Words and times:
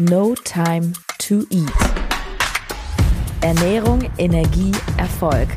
No 0.00 0.36
Time 0.44 0.92
to 1.18 1.44
Eat. 1.50 1.72
Ernährung, 3.40 4.08
Energie, 4.16 4.70
Erfolg. 4.96 5.48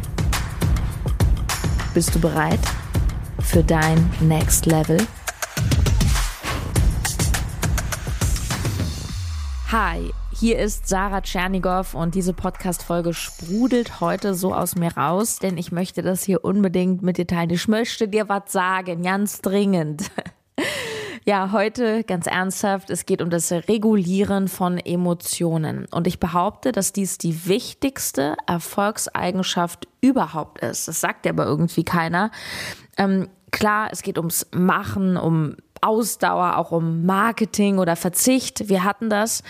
Bist 1.94 2.16
du 2.16 2.20
bereit 2.20 2.60
für 3.40 3.64
dein 3.64 4.10
Next 4.20 4.66
Level? 4.66 4.98
Hi, 9.72 10.12
hier 10.32 10.58
ist 10.58 10.88
Sarah 10.88 11.22
Tschernigow 11.22 11.94
und 11.94 12.16
diese 12.16 12.34
Podcast-Folge 12.34 13.14
sprudelt 13.14 14.02
heute 14.02 14.34
so 14.34 14.56
aus 14.56 14.76
mir 14.76 14.98
raus, 14.98 15.38
denn 15.38 15.60
ich 15.60 15.72
möchte 15.72 16.02
das 16.02 16.24
hier 16.24 16.44
unbedingt 16.44 17.04
mit 17.04 17.20
dir 17.20 17.28
teilen. 17.28 17.52
Ich 17.52 17.68
möchte 17.68 18.08
dir 18.08 18.28
was 18.28 18.52
sagen, 18.52 19.04
ganz 19.04 19.42
dringend. 19.42 20.10
Ja, 21.32 21.54
heute 21.54 22.04
ganz 22.04 22.28
ernsthaft, 22.28 22.90
es 22.90 23.06
geht 23.06 23.22
um 23.22 23.30
das 23.30 23.54
Regulieren 23.54 24.50
von 24.50 24.78
Emotionen. 24.78 25.86
Und 25.90 26.06
ich 26.06 26.20
behaupte, 26.20 26.74
dass 26.74 26.92
dies 26.92 27.18
die 27.20 27.48
wichtigste 27.48 28.36
Erfolgseigenschaft 28.48 29.88
überhaupt 30.02 30.60
ist. 30.60 30.90
Das 30.90 31.00
sagt 31.00 31.26
ja 31.26 31.32
aber 31.32 31.46
irgendwie 31.46 31.86
keiner. 31.86 32.32
Ähm, 32.98 33.30
klar, 33.50 33.88
es 33.94 34.02
geht 34.02 34.18
ums 34.18 34.46
Machen, 34.52 35.16
um 35.16 35.56
Ausdauer, 35.80 36.58
auch 36.58 36.74
um 36.74 37.06
Marketing 37.06 37.80
oder 37.80 37.96
Verzicht. 37.96 38.68
Wir 38.68 38.84
hatten 38.84 39.10
das. 39.10 39.42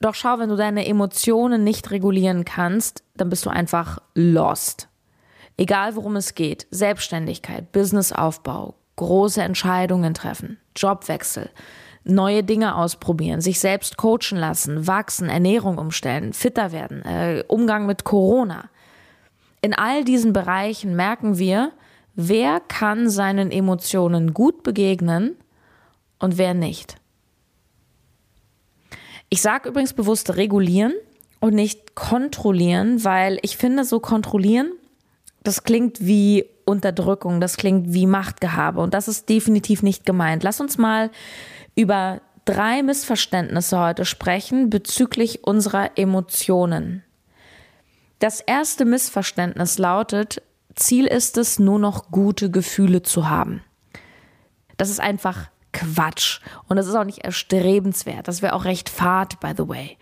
Doch 0.00 0.14
schau, 0.14 0.38
wenn 0.38 0.48
du 0.48 0.56
deine 0.56 0.86
Emotionen 0.86 1.64
nicht 1.64 1.90
regulieren 1.90 2.46
kannst, 2.46 3.04
dann 3.14 3.28
bist 3.28 3.44
du 3.44 3.50
einfach 3.50 3.98
lost. 4.14 4.88
Egal 5.58 5.96
worum 5.96 6.16
es 6.16 6.34
geht, 6.34 6.66
Selbstständigkeit, 6.70 7.72
Businessaufbau, 7.72 8.74
große 8.98 9.42
Entscheidungen 9.42 10.12
treffen, 10.12 10.58
Jobwechsel, 10.76 11.48
neue 12.04 12.44
Dinge 12.44 12.76
ausprobieren, 12.76 13.40
sich 13.40 13.60
selbst 13.60 13.96
coachen 13.96 14.36
lassen, 14.36 14.86
wachsen, 14.86 15.28
Ernährung 15.28 15.78
umstellen, 15.78 16.32
fitter 16.32 16.72
werden, 16.72 17.02
äh, 17.04 17.44
Umgang 17.48 17.86
mit 17.86 18.04
Corona. 18.04 18.68
In 19.60 19.74
all 19.74 20.04
diesen 20.04 20.32
Bereichen 20.32 20.94
merken 20.94 21.38
wir, 21.38 21.72
wer 22.14 22.60
kann 22.60 23.08
seinen 23.08 23.50
Emotionen 23.50 24.34
gut 24.34 24.62
begegnen 24.62 25.36
und 26.18 26.38
wer 26.38 26.54
nicht. 26.54 26.96
Ich 29.30 29.42
sage 29.42 29.68
übrigens 29.68 29.92
bewusst 29.92 30.36
regulieren 30.36 30.94
und 31.40 31.54
nicht 31.54 31.94
kontrollieren, 31.94 33.04
weil 33.04 33.38
ich 33.42 33.56
finde, 33.56 33.84
so 33.84 34.00
kontrollieren, 34.00 34.72
das 35.42 35.64
klingt 35.64 36.04
wie 36.04 36.44
Unterdrückung, 36.64 37.40
das 37.40 37.56
klingt 37.56 37.92
wie 37.92 38.06
Machtgehabe 38.06 38.80
und 38.80 38.94
das 38.94 39.08
ist 39.08 39.28
definitiv 39.28 39.82
nicht 39.82 40.04
gemeint. 40.04 40.42
Lass 40.42 40.60
uns 40.60 40.78
mal 40.78 41.10
über 41.74 42.20
drei 42.44 42.82
Missverständnisse 42.82 43.78
heute 43.78 44.04
sprechen 44.04 44.70
bezüglich 44.70 45.44
unserer 45.44 45.96
Emotionen. 45.96 47.04
Das 48.18 48.40
erste 48.40 48.84
Missverständnis 48.84 49.78
lautet, 49.78 50.42
Ziel 50.74 51.06
ist 51.06 51.36
es, 51.38 51.58
nur 51.58 51.78
noch 51.78 52.10
gute 52.10 52.50
Gefühle 52.50 53.02
zu 53.02 53.28
haben. 53.28 53.62
Das 54.76 54.90
ist 54.90 55.00
einfach 55.00 55.50
Quatsch 55.72 56.40
und 56.66 56.76
das 56.76 56.86
ist 56.86 56.94
auch 56.94 57.04
nicht 57.04 57.24
erstrebenswert. 57.24 58.26
Das 58.26 58.42
wäre 58.42 58.54
auch 58.54 58.64
recht 58.64 58.88
fad, 58.88 59.38
by 59.40 59.52
the 59.56 59.68
way. 59.68 59.96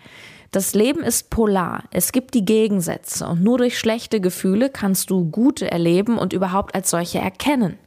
Das 0.51 0.75
Leben 0.75 1.03
ist 1.03 1.31
polar. 1.31 1.85
Es 1.91 2.13
gibt 2.13 2.35
die 2.35 2.45
Gegensätze 2.45 3.27
und 3.27 3.43
nur 3.43 3.59
durch 3.59 3.79
schlechte 3.79 4.21
Gefühle 4.21 4.71
kannst 4.71 5.11
du 5.11 5.29
gute 5.31 5.71
erleben 5.71 6.19
und 6.19 6.33
überhaupt 6.33 6.75
als 6.75 6.91
solche 6.91 7.19
erkennen. 7.19 7.79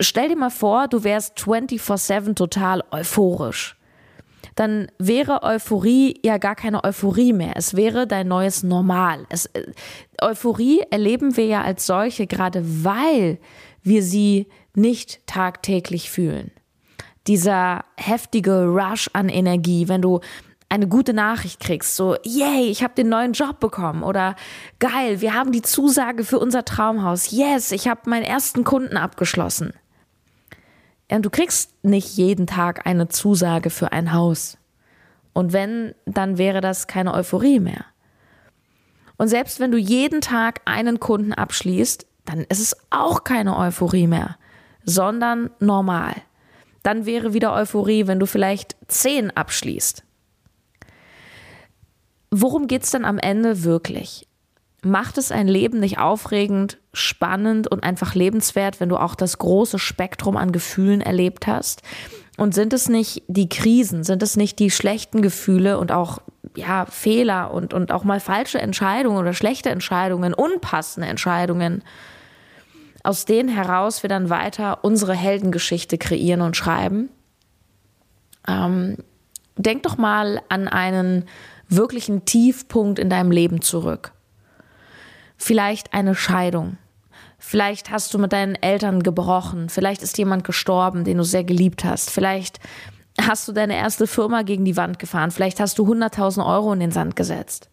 Stell 0.00 0.28
dir 0.28 0.36
mal 0.36 0.50
vor, 0.50 0.88
du 0.88 1.04
wärst 1.04 1.38
24/7 1.38 2.34
total 2.34 2.82
euphorisch. 2.90 3.76
Dann 4.56 4.88
wäre 4.98 5.42
Euphorie 5.42 6.20
ja 6.22 6.38
gar 6.38 6.54
keine 6.54 6.84
Euphorie 6.84 7.32
mehr. 7.32 7.56
Es 7.56 7.74
wäre 7.74 8.06
dein 8.06 8.28
neues 8.28 8.62
Normal. 8.62 9.26
Es, 9.28 9.46
äh, 9.46 9.72
Euphorie 10.20 10.82
erleben 10.90 11.36
wir 11.36 11.46
ja 11.46 11.62
als 11.62 11.86
solche, 11.86 12.26
gerade 12.26 12.62
weil 12.84 13.38
wir 13.82 14.02
sie 14.02 14.46
nicht 14.74 15.26
tagtäglich 15.26 16.10
fühlen. 16.10 16.50
Dieser 17.26 17.84
heftige 17.96 18.66
Rush 18.66 19.08
an 19.12 19.28
Energie, 19.28 19.88
wenn 19.88 20.02
du 20.02 20.20
eine 20.68 20.88
gute 20.88 21.12
Nachricht 21.12 21.60
kriegst, 21.60 21.94
so, 21.96 22.16
yay, 22.24 22.68
ich 22.68 22.82
habe 22.82 22.94
den 22.94 23.08
neuen 23.08 23.32
Job 23.32 23.60
bekommen 23.60 24.02
oder 24.02 24.34
geil, 24.80 25.20
wir 25.20 25.34
haben 25.34 25.52
die 25.52 25.62
Zusage 25.62 26.24
für 26.24 26.38
unser 26.38 26.64
Traumhaus, 26.64 27.30
yes, 27.30 27.70
ich 27.70 27.86
habe 27.88 28.10
meinen 28.10 28.24
ersten 28.24 28.64
Kunden 28.64 28.96
abgeschlossen. 28.96 29.72
Ja, 31.10 31.18
du 31.18 31.30
kriegst 31.30 31.84
nicht 31.84 32.16
jeden 32.16 32.46
Tag 32.46 32.86
eine 32.86 33.08
Zusage 33.08 33.70
für 33.70 33.92
ein 33.92 34.12
Haus. 34.12 34.58
Und 35.32 35.52
wenn, 35.52 35.94
dann 36.06 36.38
wäre 36.38 36.60
das 36.60 36.86
keine 36.86 37.12
Euphorie 37.12 37.60
mehr. 37.60 37.84
Und 39.16 39.28
selbst 39.28 39.60
wenn 39.60 39.70
du 39.70 39.78
jeden 39.78 40.20
Tag 40.20 40.60
einen 40.64 40.98
Kunden 41.00 41.32
abschließt, 41.32 42.06
dann 42.24 42.40
ist 42.40 42.60
es 42.60 42.76
auch 42.90 43.24
keine 43.24 43.56
Euphorie 43.56 44.06
mehr, 44.06 44.36
sondern 44.84 45.50
normal. 45.60 46.14
Dann 46.82 47.06
wäre 47.06 47.32
wieder 47.32 47.52
Euphorie, 47.52 48.06
wenn 48.06 48.18
du 48.18 48.26
vielleicht 48.26 48.76
zehn 48.88 49.30
abschließt. 49.30 50.04
Worum 52.36 52.66
geht 52.66 52.82
es 52.82 52.90
denn 52.90 53.04
am 53.04 53.18
Ende 53.18 53.62
wirklich? 53.62 54.26
Macht 54.82 55.18
es 55.18 55.30
ein 55.30 55.46
Leben 55.46 55.78
nicht 55.78 55.98
aufregend, 55.98 56.78
spannend 56.92 57.68
und 57.68 57.84
einfach 57.84 58.16
lebenswert, 58.16 58.80
wenn 58.80 58.88
du 58.88 58.96
auch 58.96 59.14
das 59.14 59.38
große 59.38 59.78
Spektrum 59.78 60.36
an 60.36 60.50
Gefühlen 60.50 61.00
erlebt 61.00 61.46
hast? 61.46 61.82
Und 62.36 62.52
sind 62.52 62.72
es 62.72 62.88
nicht 62.88 63.22
die 63.28 63.48
Krisen, 63.48 64.02
sind 64.02 64.20
es 64.20 64.36
nicht 64.36 64.58
die 64.58 64.72
schlechten 64.72 65.22
Gefühle 65.22 65.78
und 65.78 65.92
auch 65.92 66.22
ja, 66.56 66.86
Fehler 66.86 67.54
und, 67.54 67.72
und 67.72 67.92
auch 67.92 68.02
mal 68.02 68.18
falsche 68.18 68.60
Entscheidungen 68.60 69.18
oder 69.18 69.32
schlechte 69.32 69.70
Entscheidungen, 69.70 70.34
unpassende 70.34 71.06
Entscheidungen, 71.06 71.84
aus 73.04 73.26
denen 73.26 73.48
heraus 73.48 74.02
wir 74.02 74.08
dann 74.08 74.28
weiter 74.28 74.82
unsere 74.82 75.14
Heldengeschichte 75.14 75.98
kreieren 75.98 76.40
und 76.40 76.56
schreiben? 76.56 77.10
Ähm, 78.48 78.96
denk 79.56 79.84
doch 79.84 79.98
mal 79.98 80.42
an 80.48 80.66
einen 80.66 81.26
wirklichen 81.68 82.24
Tiefpunkt 82.24 82.98
in 82.98 83.10
deinem 83.10 83.30
Leben 83.30 83.60
zurück. 83.60 84.12
Vielleicht 85.36 85.92
eine 85.92 86.14
Scheidung. 86.14 86.78
Vielleicht 87.38 87.90
hast 87.90 88.14
du 88.14 88.18
mit 88.18 88.32
deinen 88.32 88.54
Eltern 88.54 89.02
gebrochen. 89.02 89.68
Vielleicht 89.68 90.02
ist 90.02 90.16
jemand 90.16 90.44
gestorben, 90.44 91.04
den 91.04 91.18
du 91.18 91.24
sehr 91.24 91.44
geliebt 91.44 91.84
hast. 91.84 92.10
Vielleicht 92.10 92.58
hast 93.20 93.46
du 93.46 93.52
deine 93.52 93.76
erste 93.76 94.06
Firma 94.06 94.42
gegen 94.42 94.64
die 94.64 94.76
Wand 94.76 94.98
gefahren. 94.98 95.30
Vielleicht 95.30 95.60
hast 95.60 95.78
du 95.78 95.86
100.000 95.86 96.46
Euro 96.46 96.72
in 96.72 96.80
den 96.80 96.90
Sand 96.90 97.16
gesetzt. 97.16 97.68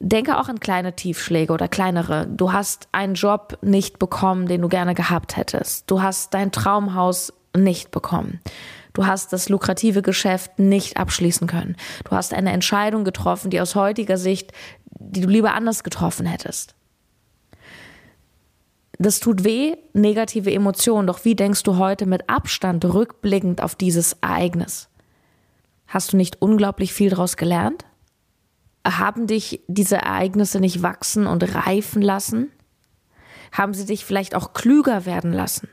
Denke 0.00 0.38
auch 0.38 0.48
an 0.48 0.60
kleine 0.60 0.94
Tiefschläge 0.94 1.52
oder 1.52 1.66
kleinere. 1.66 2.26
Du 2.26 2.52
hast 2.52 2.88
einen 2.92 3.14
Job 3.14 3.56
nicht 3.62 3.98
bekommen, 3.98 4.46
den 4.48 4.60
du 4.60 4.68
gerne 4.68 4.94
gehabt 4.94 5.36
hättest. 5.36 5.90
Du 5.90 6.02
hast 6.02 6.34
dein 6.34 6.52
Traumhaus 6.52 7.32
nicht 7.56 7.90
bekommen. 7.90 8.40
Du 8.94 9.06
hast 9.06 9.32
das 9.32 9.48
lukrative 9.48 10.02
Geschäft 10.02 10.58
nicht 10.58 10.96
abschließen 10.96 11.46
können. 11.46 11.76
Du 12.04 12.12
hast 12.12 12.32
eine 12.32 12.52
Entscheidung 12.52 13.04
getroffen, 13.04 13.50
die 13.50 13.60
aus 13.60 13.74
heutiger 13.74 14.16
Sicht, 14.16 14.52
die 14.86 15.20
du 15.20 15.28
lieber 15.28 15.52
anders 15.52 15.82
getroffen 15.82 16.26
hättest. 16.26 16.74
Das 18.98 19.18
tut 19.18 19.42
weh, 19.42 19.76
negative 19.92 20.52
Emotionen, 20.52 21.08
doch 21.08 21.24
wie 21.24 21.34
denkst 21.34 21.64
du 21.64 21.76
heute 21.76 22.06
mit 22.06 22.30
Abstand 22.30 22.84
rückblickend 22.84 23.60
auf 23.60 23.74
dieses 23.74 24.12
Ereignis? 24.20 24.88
Hast 25.88 26.12
du 26.12 26.16
nicht 26.16 26.40
unglaublich 26.40 26.92
viel 26.92 27.10
daraus 27.10 27.36
gelernt? 27.36 27.84
Haben 28.86 29.26
dich 29.26 29.60
diese 29.66 29.96
Ereignisse 29.96 30.60
nicht 30.60 30.82
wachsen 30.82 31.26
und 31.26 31.54
reifen 31.54 32.00
lassen? 32.00 32.52
Haben 33.50 33.74
sie 33.74 33.86
dich 33.86 34.04
vielleicht 34.04 34.36
auch 34.36 34.52
klüger 34.52 35.04
werden 35.04 35.32
lassen? 35.32 35.68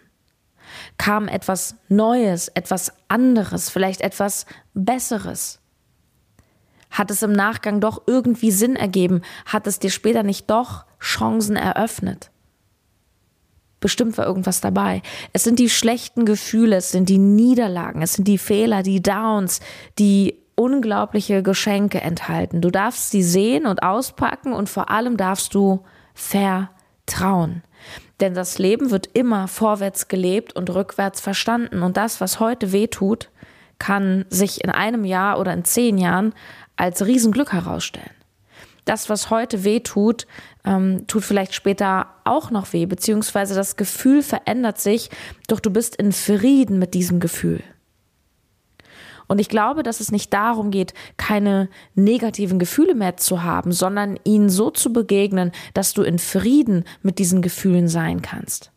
Kam 0.98 1.28
etwas 1.28 1.76
Neues, 1.90 2.48
etwas 2.50 2.94
anderes, 3.08 3.70
vielleicht 3.70 4.02
etwas 4.02 4.46
Besseres? 4.74 5.60
Hat 6.90 7.10
es 7.10 7.24
im 7.24 7.32
Nachgang 7.32 7.80
doch 7.80 8.04
irgendwie 8.06 8.52
Sinn 8.52 8.76
ergeben? 8.76 9.22
Hat 9.46 9.66
es 9.66 9.80
dir 9.80 9.90
später 9.90 10.24
nicht 10.24 10.50
doch 10.50 10.86
Chancen 11.00 11.56
eröffnet? 11.56 12.32
Bestimmt 13.80 14.18
war 14.18 14.28
irgendwas 14.28 14.62
dabei. 14.62 15.02
Es 15.34 15.44
sind 15.44 15.58
die 15.58 15.70
schlechten 15.70 16.26
Gefühle, 16.26 16.76
es 16.76 16.92
sind 16.92 17.10
die 17.10 17.18
Niederlagen, 17.18 18.04
es 18.04 18.14
sind 18.14 18.28
die 18.28 18.38
Fehler, 18.38 18.84
die 18.84 19.02
Downs, 19.02 19.60
die 19.98 20.38
unglaubliche 20.56 21.42
Geschenke 21.42 22.00
enthalten. 22.02 22.62
Du 22.62 22.70
darfst 22.70 23.10
sie 23.10 23.24
sehen 23.24 23.66
und 23.66 23.82
auspacken 23.82 24.54
und 24.54 24.70
vor 24.70 24.92
allem 24.92 25.18
darfst 25.18 25.56
du 25.56 25.84
vertrauen. 26.14 27.64
Denn 28.20 28.34
das 28.34 28.60
Leben 28.60 28.92
wird 28.92 29.10
immer 29.14 29.48
vorwärts 29.48 30.08
gelebt 30.08 30.56
und 30.56 30.70
rückwärts 30.70 31.22
verstanden. 31.22 31.82
Und 31.82 31.98
das, 31.98 32.22
was 32.22 32.40
heute 32.40 32.72
weh 32.72 32.88
tut, 32.88 33.30
kann 33.80 34.26
sich 34.30 34.64
in 34.64 34.70
einem 34.70 35.06
Jahr 35.06 35.40
oder 35.40 35.54
in 35.54 35.66
zehn 35.66 35.98
Jahren 35.98 36.34
als 36.76 37.06
Riesenglück 37.06 37.52
herausstellen. 37.52 38.12
Das, 38.86 39.10
was 39.10 39.30
heute 39.30 39.64
weh 39.64 39.80
tut, 39.80 40.28
ähm, 40.66 41.06
tut 41.08 41.24
vielleicht 41.24 41.54
später 41.54 42.08
auch 42.24 42.52
noch 42.52 42.74
weh, 42.74 42.86
beziehungsweise 42.86 43.56
das 43.56 43.76
Gefühl 43.76 44.24
verändert 44.24 44.80
sich, 44.80 45.10
doch 45.48 45.60
du 45.60 45.70
bist 45.70 45.96
in 45.96 46.12
Frieden 46.12 46.80
mit 46.80 46.94
diesem 46.94 47.20
Gefühl. 47.20 47.64
Und 49.32 49.40
ich 49.40 49.48
glaube, 49.48 49.82
dass 49.82 50.02
es 50.02 50.12
nicht 50.12 50.34
darum 50.34 50.72
geht, 50.72 50.94
keine 51.16 51.70
negativen 51.96 52.60
Gefühle 52.60 52.96
mehr 52.96 53.16
zu 53.16 53.44
haben, 53.44 53.72
sondern 53.72 54.20
ihnen 54.26 54.50
so 54.50 54.72
zu 54.72 54.92
begegnen, 54.92 55.54
dass 55.74 55.94
du 55.94 56.02
in 56.02 56.20
Frieden 56.20 56.84
mit 57.02 57.18
diesen 57.18 57.42
Gefühlen 57.42 57.88
sein 57.88 58.22
kannst. 58.22 58.74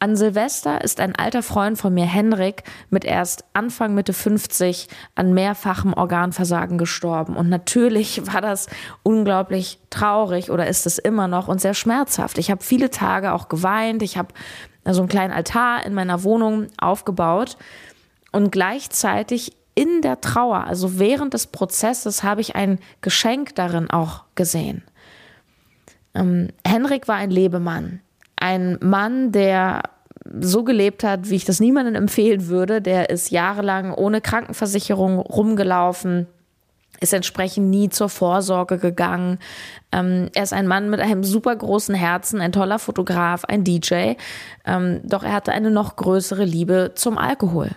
An 0.00 0.16
Silvester 0.16 0.82
ist 0.82 0.98
ein 0.98 1.14
alter 1.14 1.44
Freund 1.44 1.78
von 1.78 1.94
mir, 1.94 2.06
Henrik, 2.06 2.64
mit 2.90 3.04
erst 3.04 3.44
Anfang 3.52 3.94
Mitte 3.94 4.12
50 4.12 4.88
an 5.14 5.32
mehrfachem 5.32 5.92
Organversagen 5.92 6.76
gestorben. 6.76 7.36
Und 7.36 7.48
natürlich 7.48 8.26
war 8.34 8.40
das 8.40 8.66
unglaublich 9.04 9.78
traurig 9.90 10.50
oder 10.50 10.66
ist 10.66 10.86
es 10.86 10.98
immer 10.98 11.28
noch 11.28 11.46
und 11.46 11.60
sehr 11.60 11.74
schmerzhaft. 11.74 12.36
Ich 12.36 12.50
habe 12.50 12.64
viele 12.64 12.90
Tage 12.90 13.32
auch 13.32 13.48
geweint. 13.48 14.02
Ich 14.02 14.18
habe 14.18 14.34
so 14.84 15.02
einen 15.02 15.08
kleinen 15.08 15.32
Altar 15.32 15.86
in 15.86 15.94
meiner 15.94 16.24
Wohnung 16.24 16.66
aufgebaut 16.78 17.56
und 18.36 18.52
gleichzeitig 18.52 19.56
in 19.74 20.02
der 20.02 20.20
Trauer, 20.20 20.64
also 20.64 20.98
während 20.98 21.34
des 21.34 21.46
Prozesses, 21.48 22.22
habe 22.22 22.40
ich 22.40 22.56
ein 22.56 22.78
Geschenk 23.00 23.54
darin 23.54 23.90
auch 23.90 24.24
gesehen. 24.34 24.84
Ähm, 26.14 26.48
Henrik 26.66 27.08
war 27.08 27.16
ein 27.16 27.30
Lebemann 27.30 28.00
ein 28.36 28.78
Mann, 28.80 29.32
der 29.32 29.82
so 30.40 30.64
gelebt 30.64 31.04
hat, 31.04 31.30
wie 31.30 31.36
ich 31.36 31.44
das 31.44 31.60
niemandem 31.60 31.94
empfehlen 31.94 32.48
würde. 32.48 32.82
Der 32.82 33.10
ist 33.10 33.30
jahrelang 33.30 33.92
ohne 33.92 34.20
Krankenversicherung 34.20 35.18
rumgelaufen, 35.18 36.26
ist 37.00 37.12
entsprechend 37.12 37.70
nie 37.70 37.88
zur 37.90 38.08
Vorsorge 38.08 38.78
gegangen. 38.78 39.38
Ähm, 39.92 40.30
er 40.34 40.42
ist 40.42 40.52
ein 40.52 40.66
Mann 40.66 40.90
mit 40.90 41.00
einem 41.00 41.24
super 41.24 41.54
großen 41.54 41.94
Herzen, 41.94 42.40
ein 42.40 42.52
toller 42.52 42.78
Fotograf, 42.78 43.44
ein 43.44 43.64
DJ. 43.64 44.14
Ähm, 44.64 45.00
doch 45.04 45.22
er 45.22 45.32
hatte 45.32 45.52
eine 45.52 45.70
noch 45.70 45.96
größere 45.96 46.44
Liebe 46.44 46.92
zum 46.94 47.18
Alkohol. 47.18 47.70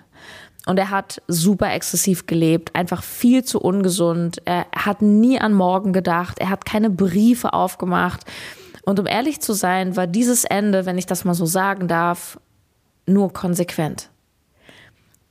Und 0.69 0.77
er 0.77 0.91
hat 0.91 1.19
super 1.27 1.73
exzessiv 1.73 2.27
gelebt, 2.27 2.75
einfach 2.75 3.01
viel 3.01 3.43
zu 3.43 3.59
ungesund. 3.59 4.39
Er 4.45 4.67
hat 4.75 5.01
nie 5.01 5.41
an 5.41 5.51
morgen 5.51 5.93
gedacht. 5.93 6.37
Er 6.37 6.51
hat 6.51 6.63
keine 6.63 6.91
Briefe 6.91 7.53
aufgemacht. 7.53 8.21
Und 8.83 8.99
um 8.99 9.07
ehrlich 9.07 9.41
zu 9.41 9.53
sein, 9.53 9.95
war 9.95 10.05
dieses 10.05 10.45
Ende, 10.45 10.85
wenn 10.85 10.99
ich 10.99 11.07
das 11.07 11.25
mal 11.25 11.33
so 11.33 11.47
sagen 11.47 11.87
darf, 11.87 12.39
nur 13.07 13.33
konsequent. 13.33 14.11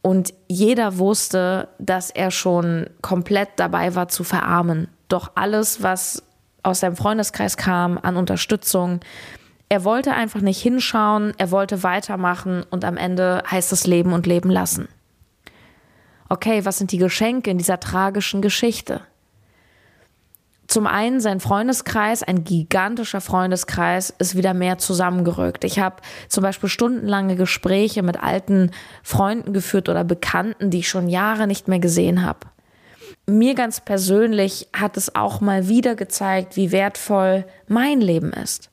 Und 0.03 0.35
jeder 0.49 0.99
wusste, 0.99 1.69
dass 1.79 2.11
er 2.11 2.33
schon 2.33 2.91
komplett 3.01 3.51
dabei 3.59 3.95
war 3.95 4.09
zu 4.09 4.25
verarmen. 4.25 4.89
Doch 5.07 5.31
alles, 5.37 5.85
was 5.85 6.25
aus 6.65 6.81
seinem 6.81 6.97
Freundeskreis 6.97 7.57
kam 7.57 7.97
an 7.97 8.17
Unterstützung, 8.17 8.99
er 9.69 9.85
wollte 9.85 10.15
einfach 10.15 10.41
nicht 10.41 10.61
hinschauen, 10.61 11.33
er 11.39 11.53
wollte 11.53 11.85
weitermachen 11.85 12.65
und 12.71 12.85
am 12.85 12.97
Ende 12.97 13.45
heißt 13.49 13.71
es 13.71 13.87
Leben 13.87 14.13
und 14.13 14.27
Leben 14.27 14.51
lassen. 14.51 14.89
Okay, 16.29 16.65
was 16.65 16.79
sind 16.79 16.93
die 16.93 16.99
Geschenke 16.99 17.51
in 17.51 17.59
dieser 17.59 17.81
tragischen 17.81 18.43
Geschichte? 18.43 19.03
zum 20.69 20.87
einen 20.87 21.21
sein 21.21 21.41
Freundeskreis, 21.41 22.23
ein 22.23 22.45
gigantischer 22.45 23.23
Freundeskreis, 23.23 24.15
ist 24.19 24.37
wieder 24.37 24.53
mehr 24.53 24.77
zusammengerückt. 24.77 25.65
Ich 25.65 25.79
habe 25.79 25.97
zum 26.29 26.43
Beispiel 26.43 26.69
stundenlange 26.69 27.37
Gespräche 27.37 28.03
mit 28.03 28.23
alten 28.23 28.71
Freunden 29.03 29.55
geführt 29.55 29.89
oder 29.89 30.05
Bekannten, 30.05 30.71
die 30.71 30.81
ich 30.81 30.89
schon 30.89 31.09
Jahre 31.09 31.47
nicht 31.47 31.69
mehr 31.69 31.79
gesehen 31.79 32.23
habe. 32.23 32.41
Mir 33.27 33.55
ganz 33.55 33.81
persönlich 33.81 34.69
hat 34.75 34.99
es 34.99 35.15
auch 35.15 35.41
mal 35.41 35.69
wieder 35.69 35.95
gezeigt, 35.95 36.57
wie 36.57 36.71
wertvoll 36.71 37.47
mein 37.67 38.03
Leben 38.03 38.33
ist. 38.35 38.71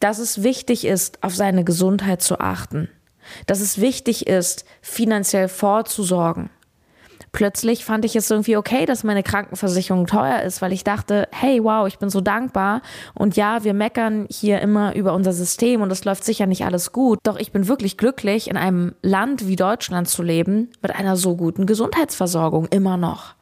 Dass 0.00 0.18
es 0.18 0.42
wichtig 0.42 0.86
ist, 0.86 1.22
auf 1.22 1.34
seine 1.34 1.64
Gesundheit 1.64 2.22
zu 2.22 2.40
achten. 2.40 2.88
Dass 3.46 3.60
es 3.60 3.78
wichtig 3.78 4.26
ist, 4.26 4.64
finanziell 4.80 5.48
vorzusorgen 5.48 6.48
plötzlich 7.32 7.84
fand 7.84 8.04
ich 8.04 8.16
es 8.16 8.30
irgendwie 8.30 8.56
okay, 8.56 8.86
dass 8.86 9.04
meine 9.04 9.22
Krankenversicherung 9.22 10.06
teuer 10.06 10.42
ist, 10.42 10.62
weil 10.62 10.72
ich 10.72 10.84
dachte, 10.84 11.28
hey, 11.32 11.62
wow, 11.62 11.86
ich 11.86 11.98
bin 11.98 12.10
so 12.10 12.20
dankbar. 12.20 12.82
Und 13.14 13.36
ja, 13.36 13.64
wir 13.64 13.74
meckern 13.74 14.26
hier 14.30 14.60
immer 14.60 14.94
über 14.94 15.12
unser 15.12 15.32
System 15.32 15.82
und 15.82 15.90
es 15.90 16.04
läuft 16.04 16.24
sicher 16.24 16.46
nicht 16.46 16.64
alles 16.64 16.92
gut. 16.92 17.18
Doch 17.22 17.36
ich 17.36 17.52
bin 17.52 17.68
wirklich 17.68 17.96
glücklich, 17.96 18.48
in 18.48 18.56
einem 18.56 18.94
Land 19.02 19.46
wie 19.46 19.56
Deutschland 19.56 20.08
zu 20.08 20.22
leben, 20.22 20.70
mit 20.82 20.94
einer 20.94 21.16
so 21.16 21.36
guten 21.36 21.66
Gesundheitsversorgung 21.66 22.66
immer 22.66 22.96
noch. 22.96 23.34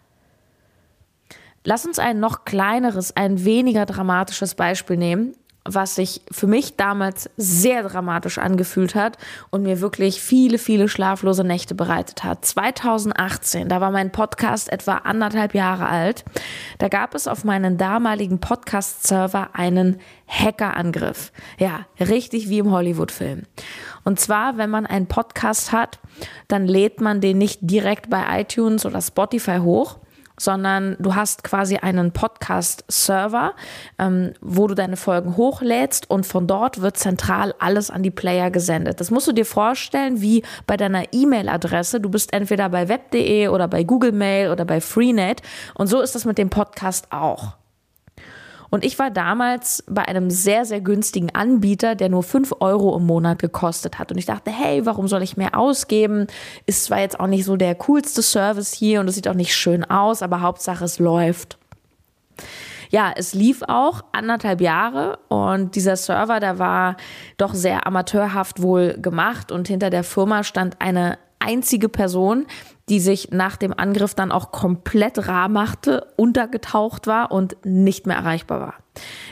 Lass 1.64 1.86
uns 1.86 1.98
ein 1.98 2.20
noch 2.20 2.44
kleineres, 2.44 3.16
ein 3.16 3.44
weniger 3.44 3.86
dramatisches 3.86 4.54
Beispiel 4.54 4.96
nehmen 4.98 5.34
was 5.66 5.94
sich 5.94 6.20
für 6.30 6.46
mich 6.46 6.76
damals 6.76 7.30
sehr 7.38 7.82
dramatisch 7.82 8.38
angefühlt 8.38 8.94
hat 8.94 9.16
und 9.50 9.62
mir 9.62 9.80
wirklich 9.80 10.20
viele, 10.20 10.58
viele 10.58 10.88
schlaflose 10.88 11.42
Nächte 11.42 11.74
bereitet 11.74 12.22
hat. 12.22 12.44
2018, 12.44 13.68
da 13.68 13.80
war 13.80 13.90
mein 13.90 14.12
Podcast 14.12 14.70
etwa 14.70 14.96
anderthalb 14.98 15.54
Jahre 15.54 15.88
alt, 15.88 16.24
da 16.78 16.88
gab 16.88 17.14
es 17.14 17.26
auf 17.26 17.44
meinen 17.44 17.78
damaligen 17.78 18.40
Podcast-Server 18.40 19.50
einen 19.54 20.00
Hackerangriff. 20.28 21.32
Ja, 21.58 21.86
richtig 21.98 22.50
wie 22.50 22.58
im 22.58 22.70
Hollywood-Film. 22.70 23.44
Und 24.04 24.20
zwar, 24.20 24.58
wenn 24.58 24.68
man 24.68 24.84
einen 24.84 25.06
Podcast 25.06 25.72
hat, 25.72 25.98
dann 26.46 26.66
lädt 26.66 27.00
man 27.00 27.22
den 27.22 27.38
nicht 27.38 27.60
direkt 27.62 28.10
bei 28.10 28.40
iTunes 28.40 28.84
oder 28.84 29.00
Spotify 29.00 29.58
hoch, 29.58 29.98
sondern 30.38 30.96
du 30.98 31.14
hast 31.14 31.44
quasi 31.44 31.76
einen 31.76 32.12
Podcast-Server, 32.12 33.54
ähm, 33.98 34.32
wo 34.40 34.66
du 34.66 34.74
deine 34.74 34.96
Folgen 34.96 35.36
hochlädst 35.36 36.10
und 36.10 36.26
von 36.26 36.46
dort 36.46 36.80
wird 36.80 36.96
zentral 36.96 37.54
alles 37.58 37.90
an 37.90 38.02
die 38.02 38.10
Player 38.10 38.50
gesendet. 38.50 39.00
Das 39.00 39.10
musst 39.10 39.28
du 39.28 39.32
dir 39.32 39.46
vorstellen 39.46 40.20
wie 40.20 40.42
bei 40.66 40.76
deiner 40.76 41.12
E-Mail-Adresse. 41.12 42.00
Du 42.00 42.10
bist 42.10 42.32
entweder 42.32 42.68
bei 42.68 42.88
web.de 42.88 43.48
oder 43.48 43.68
bei 43.68 43.84
Google 43.84 44.12
Mail 44.12 44.50
oder 44.50 44.64
bei 44.64 44.80
Freenet 44.80 45.42
und 45.74 45.86
so 45.86 46.00
ist 46.00 46.14
das 46.14 46.24
mit 46.24 46.38
dem 46.38 46.50
Podcast 46.50 47.06
auch. 47.10 47.56
Und 48.74 48.84
ich 48.84 48.98
war 48.98 49.12
damals 49.12 49.84
bei 49.86 50.02
einem 50.02 50.30
sehr, 50.30 50.64
sehr 50.64 50.80
günstigen 50.80 51.32
Anbieter, 51.32 51.94
der 51.94 52.08
nur 52.08 52.24
5 52.24 52.54
Euro 52.58 52.96
im 52.96 53.06
Monat 53.06 53.38
gekostet 53.38 54.00
hat. 54.00 54.10
Und 54.10 54.18
ich 54.18 54.26
dachte, 54.26 54.50
hey, 54.50 54.84
warum 54.84 55.06
soll 55.06 55.22
ich 55.22 55.36
mehr 55.36 55.56
ausgeben? 55.56 56.26
Ist 56.66 56.86
zwar 56.86 56.98
jetzt 56.98 57.20
auch 57.20 57.28
nicht 57.28 57.44
so 57.44 57.54
der 57.54 57.76
coolste 57.76 58.20
Service 58.20 58.72
hier 58.72 58.98
und 58.98 59.06
es 59.06 59.14
sieht 59.14 59.28
auch 59.28 59.34
nicht 59.34 59.54
schön 59.54 59.84
aus, 59.84 60.22
aber 60.22 60.40
Hauptsache 60.40 60.84
es 60.84 60.98
läuft. 60.98 61.56
Ja, 62.90 63.12
es 63.14 63.32
lief 63.32 63.62
auch 63.62 64.02
anderthalb 64.10 64.60
Jahre 64.60 65.20
und 65.28 65.76
dieser 65.76 65.94
Server, 65.94 66.40
der 66.40 66.58
war 66.58 66.96
doch 67.36 67.54
sehr 67.54 67.86
amateurhaft 67.86 68.60
wohl 68.60 68.94
gemacht 69.00 69.52
und 69.52 69.68
hinter 69.68 69.90
der 69.90 70.02
Firma 70.02 70.42
stand 70.42 70.80
eine 70.80 71.18
einzige 71.44 71.88
Person, 71.88 72.46
die 72.88 73.00
sich 73.00 73.30
nach 73.30 73.56
dem 73.56 73.72
Angriff 73.76 74.14
dann 74.14 74.32
auch 74.32 74.52
komplett 74.52 75.28
rar 75.28 75.48
machte, 75.48 76.06
untergetaucht 76.16 77.06
war 77.06 77.32
und 77.32 77.56
nicht 77.64 78.06
mehr 78.06 78.16
erreichbar 78.16 78.60
war. 78.60 78.74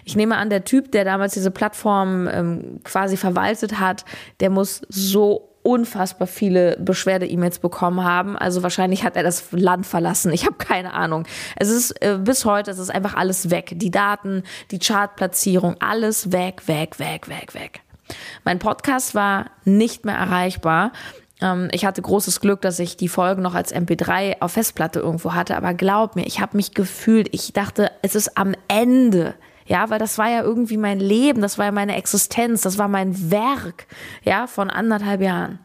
Ich 0.05 0.17
nehme 0.17 0.37
an, 0.37 0.51
der 0.51 0.65
Typ, 0.65 0.91
der 0.93 1.05
damals 1.05 1.35
diese 1.35 1.51
Plattform 1.51 2.29
ähm, 2.29 2.81
quasi 2.85 3.17
verwaltet 3.17 3.79
hat, 3.79 4.05
der 4.41 4.51
muss 4.51 4.83
so 4.89 5.53
unfassbar 5.63 6.27
viele 6.27 6.77
Beschwerde-E-Mails 6.81 7.61
bekommen 7.61 8.03
haben. 8.03 8.37
Also 8.37 8.63
wahrscheinlich 8.63 9.05
hat 9.05 9.17
er 9.17 9.23
das 9.23 9.53
Land 9.53 9.87
verlassen. 9.87 10.33
Ich 10.33 10.45
habe 10.45 10.57
keine 10.57 10.93
Ahnung. 10.93 11.25
Es 11.57 11.69
ist 11.69 11.93
äh, 12.03 12.19
bis 12.19 12.45
heute, 12.45 12.71
es 12.71 12.79
ist 12.79 12.91
einfach 12.91 13.15
alles 13.15 13.51
weg. 13.51 13.73
Die 13.77 13.91
Daten, 13.91 14.43
die 14.71 14.81
Chartplatzierung, 14.81 15.77
alles 15.79 16.33
weg, 16.33 16.67
weg, 16.67 16.99
weg, 16.99 17.29
weg, 17.29 17.55
weg. 17.55 17.81
Mein 18.45 18.59
Podcast 18.59 19.15
war 19.15 19.51
nicht 19.65 20.05
mehr 20.05 20.17
erreichbar 20.17 20.93
ich 21.73 21.85
hatte 21.85 22.03
großes 22.03 22.41
Glück, 22.41 22.61
dass 22.61 22.79
ich 22.79 22.97
die 22.97 23.09
Folgen 23.09 23.43
noch 23.43 23.55
als 23.55 23.75
MP3 23.75 24.41
auf 24.41 24.53
Festplatte 24.53 25.01
irgendwo 25.01 25.35
hatte. 25.35 25.57
Aber 25.57 25.75
glaub 25.75 26.15
mir, 26.15 26.25
ich 26.27 26.41
habe 26.41 26.57
mich 26.57 26.73
gefühlt, 26.73 27.29
ich 27.33 27.53
dachte, 27.53 27.91
es 28.03 28.15
ist 28.15 28.39
am 28.39 28.55
Ende. 28.69 29.35
Ja, 29.67 29.91
weil 29.91 29.99
das 29.99 30.19
war 30.19 30.29
ja 30.29 30.43
irgendwie 30.43 30.77
mein 30.77 31.01
Leben, 31.01 31.41
das 31.41 31.59
war 31.59 31.67
ja 31.67 31.73
meine 31.73 31.97
Existenz, 31.97 32.63
das 32.63 32.79
war 32.79 32.89
mein 32.89 33.31
Werk, 33.31 33.87
ja, 34.25 34.47
von 34.47 34.71
anderthalb 34.71 35.21
Jahren. 35.21 35.61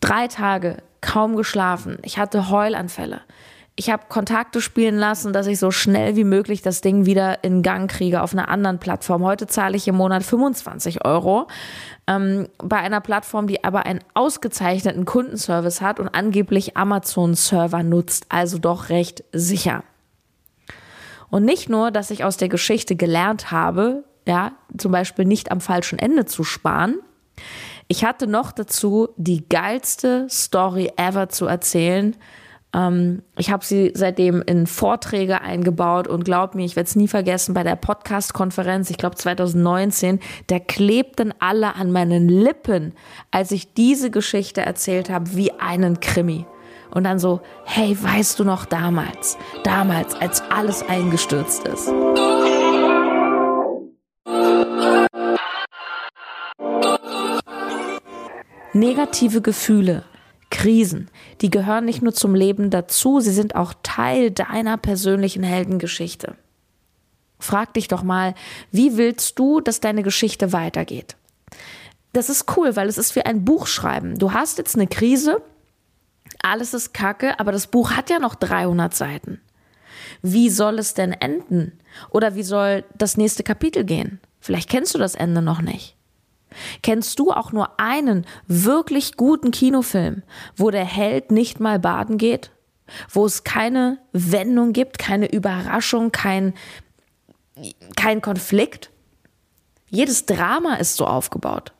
Drei 0.00 0.28
Tage, 0.28 0.78
kaum 1.00 1.36
geschlafen. 1.36 1.98
Ich 2.02 2.18
hatte 2.18 2.50
Heulanfälle 2.50 3.20
ich 3.76 3.90
habe 3.90 4.04
Kontakte 4.08 4.60
spielen 4.60 4.96
lassen, 4.96 5.32
dass 5.32 5.48
ich 5.48 5.58
so 5.58 5.72
schnell 5.72 6.14
wie 6.14 6.24
möglich 6.24 6.62
das 6.62 6.80
Ding 6.80 7.06
wieder 7.06 7.42
in 7.42 7.62
Gang 7.62 7.90
kriege 7.90 8.22
auf 8.22 8.32
einer 8.32 8.48
anderen 8.48 8.78
Plattform. 8.78 9.24
Heute 9.24 9.48
zahle 9.48 9.76
ich 9.76 9.88
im 9.88 9.96
Monat 9.96 10.22
25 10.22 11.04
Euro 11.04 11.48
ähm, 12.06 12.48
bei 12.58 12.76
einer 12.76 13.00
Plattform, 13.00 13.48
die 13.48 13.64
aber 13.64 13.84
einen 13.84 14.00
ausgezeichneten 14.14 15.04
Kundenservice 15.04 15.80
hat 15.80 15.98
und 15.98 16.08
angeblich 16.08 16.76
Amazon-Server 16.76 17.82
nutzt, 17.82 18.26
also 18.28 18.58
doch 18.58 18.90
recht 18.90 19.24
sicher. 19.32 19.82
Und 21.28 21.44
nicht 21.44 21.68
nur, 21.68 21.90
dass 21.90 22.12
ich 22.12 22.22
aus 22.22 22.36
der 22.36 22.48
Geschichte 22.48 22.94
gelernt 22.94 23.50
habe, 23.50 24.04
ja, 24.24 24.52
zum 24.78 24.92
Beispiel 24.92 25.24
nicht 25.24 25.50
am 25.50 25.60
falschen 25.60 25.98
Ende 25.98 26.26
zu 26.26 26.44
sparen. 26.44 27.00
Ich 27.88 28.04
hatte 28.04 28.28
noch 28.28 28.52
dazu 28.52 29.08
die 29.16 29.48
geilste 29.48 30.28
Story 30.30 30.92
ever 30.96 31.28
zu 31.28 31.46
erzählen, 31.46 32.14
Ähm, 32.74 33.22
ich 33.38 33.50
habe 33.50 33.64
sie 33.64 33.92
seitdem 33.94 34.42
in 34.42 34.66
Vorträge 34.66 35.40
eingebaut 35.40 36.08
und 36.08 36.24
glaub 36.24 36.54
mir, 36.54 36.64
ich 36.64 36.76
werde 36.76 36.88
es 36.88 36.96
nie 36.96 37.08
vergessen, 37.08 37.54
bei 37.54 37.62
der 37.62 37.76
Podcast-Konferenz, 37.76 38.90
ich 38.90 38.98
glaube 38.98 39.16
2019, 39.16 40.20
da 40.48 40.58
klebten 40.58 41.32
alle 41.38 41.76
an 41.76 41.92
meinen 41.92 42.28
Lippen, 42.28 42.92
als 43.30 43.52
ich 43.52 43.72
diese 43.74 44.10
Geschichte 44.10 44.62
erzählt 44.62 45.08
habe, 45.08 45.34
wie 45.36 45.52
einen 45.52 46.00
Krimi. 46.00 46.46
Und 46.90 47.04
dann 47.04 47.18
so, 47.18 47.40
hey, 47.64 47.96
weißt 48.00 48.38
du 48.38 48.44
noch 48.44 48.66
damals, 48.66 49.36
damals, 49.64 50.14
als 50.14 50.42
alles 50.50 50.82
eingestürzt 50.88 51.66
ist. 51.66 51.92
Negative 58.72 59.40
Gefühle, 59.40 60.04
Krisen, 60.64 61.10
die 61.42 61.50
gehören 61.50 61.84
nicht 61.84 62.00
nur 62.00 62.14
zum 62.14 62.34
Leben 62.34 62.70
dazu, 62.70 63.20
sie 63.20 63.34
sind 63.34 63.54
auch 63.54 63.74
Teil 63.82 64.30
deiner 64.30 64.78
persönlichen 64.78 65.42
Heldengeschichte. 65.42 66.36
Frag 67.38 67.74
dich 67.74 67.86
doch 67.86 68.02
mal, 68.02 68.32
wie 68.70 68.96
willst 68.96 69.38
du, 69.38 69.60
dass 69.60 69.80
deine 69.80 70.02
Geschichte 70.02 70.54
weitergeht? 70.54 71.16
Das 72.14 72.30
ist 72.30 72.56
cool, 72.56 72.76
weil 72.76 72.88
es 72.88 72.96
ist 72.96 73.14
wie 73.14 73.20
ein 73.20 73.44
Buch 73.44 73.66
schreiben. 73.66 74.18
Du 74.18 74.32
hast 74.32 74.56
jetzt 74.56 74.74
eine 74.74 74.86
Krise, 74.86 75.42
alles 76.42 76.72
ist 76.72 76.94
kacke, 76.94 77.38
aber 77.38 77.52
das 77.52 77.66
Buch 77.66 77.90
hat 77.90 78.08
ja 78.08 78.18
noch 78.18 78.34
300 78.34 78.94
Seiten. 78.94 79.42
Wie 80.22 80.48
soll 80.48 80.78
es 80.78 80.94
denn 80.94 81.12
enden? 81.12 81.78
Oder 82.08 82.36
wie 82.36 82.42
soll 82.42 82.84
das 82.96 83.18
nächste 83.18 83.42
Kapitel 83.42 83.84
gehen? 83.84 84.18
Vielleicht 84.40 84.70
kennst 84.70 84.94
du 84.94 84.98
das 84.98 85.14
Ende 85.14 85.42
noch 85.42 85.60
nicht. 85.60 85.94
Kennst 86.82 87.18
du 87.18 87.30
auch 87.30 87.52
nur 87.52 87.78
einen 87.78 88.26
wirklich 88.46 89.16
guten 89.16 89.50
Kinofilm, 89.50 90.22
wo 90.56 90.70
der 90.70 90.84
Held 90.84 91.30
nicht 91.30 91.60
mal 91.60 91.78
baden 91.78 92.18
geht? 92.18 92.50
Wo 93.10 93.24
es 93.24 93.44
keine 93.44 93.98
Wendung 94.12 94.72
gibt, 94.72 94.98
keine 94.98 95.30
Überraschung, 95.32 96.12
kein, 96.12 96.54
kein 97.96 98.20
Konflikt? 98.20 98.90
Jedes 99.88 100.26
Drama 100.26 100.74
ist 100.74 100.96
so 100.96 101.06
aufgebaut. 101.06 101.72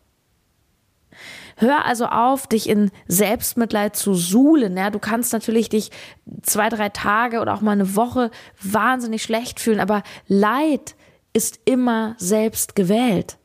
Hör 1.56 1.84
also 1.84 2.06
auf, 2.06 2.46
dich 2.48 2.68
in 2.68 2.90
Selbstmitleid 3.06 3.94
zu 3.94 4.14
suhlen. 4.14 4.76
Ja, 4.76 4.90
du 4.90 4.98
kannst 4.98 5.32
natürlich 5.32 5.68
dich 5.68 5.90
zwei, 6.42 6.68
drei 6.68 6.88
Tage 6.88 7.40
oder 7.40 7.54
auch 7.54 7.60
mal 7.60 7.72
eine 7.72 7.94
Woche 7.94 8.30
wahnsinnig 8.60 9.22
schlecht 9.22 9.60
fühlen, 9.60 9.78
aber 9.78 10.02
Leid 10.26 10.96
ist 11.32 11.60
immer 11.64 12.14
selbst 12.18 12.74
gewählt 12.74 13.38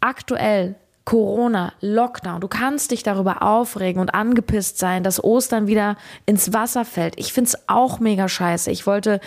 aktuell 0.00 0.76
Corona, 1.04 1.72
Lockdown, 1.80 2.40
du 2.40 2.48
kannst 2.48 2.90
dich 2.90 3.02
darüber 3.02 3.42
aufregen 3.42 4.00
und 4.00 4.14
angepisst 4.14 4.78
sein, 4.78 5.02
dass 5.02 5.22
Ostern 5.22 5.66
wieder 5.66 5.96
ins 6.26 6.52
Wasser 6.52 6.84
fällt. 6.84 7.18
Ich 7.18 7.32
finde 7.32 7.48
es 7.48 7.68
auch 7.68 7.98
mega 7.98 8.28
scheiße. 8.28 8.70
Ich 8.70 8.86
wollte 8.86 9.20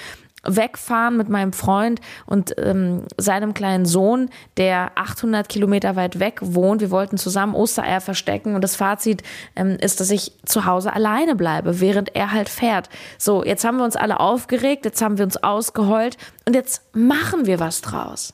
wegfahren 0.44 1.18
mit 1.18 1.30
meinem 1.30 1.54
Freund 1.54 2.02
und 2.26 2.54
ähm, 2.58 3.04
seinem 3.18 3.54
kleinen 3.54 3.86
Sohn, 3.86 4.30
der 4.58 4.92
800 4.96 5.48
Kilometer 5.48 5.96
weit 5.96 6.20
weg 6.20 6.40
wohnt. 6.42 6.82
Wir 6.82 6.92
wollten 6.92 7.18
zusammen 7.18 7.56
Ostereier 7.56 8.02
verstecken 8.02 8.56
und 8.56 8.62
das 8.62 8.76
Fazit 8.76 9.24
ähm, 9.56 9.78
ist, 9.80 10.00
dass 10.00 10.12
ich 10.12 10.34
zu 10.46 10.66
Hause 10.66 10.94
alleine 10.94 11.36
bleibe, 11.36 11.80
während 11.80 12.16
er 12.16 12.32
halt 12.32 12.50
fährt. 12.50 12.90
So, 13.18 13.44
jetzt 13.44 13.64
haben 13.64 13.78
wir 13.78 13.86
uns 13.86 13.96
alle 13.96 14.20
aufgeregt, 14.20 14.86
jetzt 14.86 15.02
haben 15.02 15.18
wir 15.18 15.26
uns 15.26 15.42
ausgeheult 15.42 16.18
und 16.46 16.56
jetzt 16.56 16.82
machen 16.94 17.46
wir 17.46 17.60
was 17.60 17.82
draus. 17.82 18.34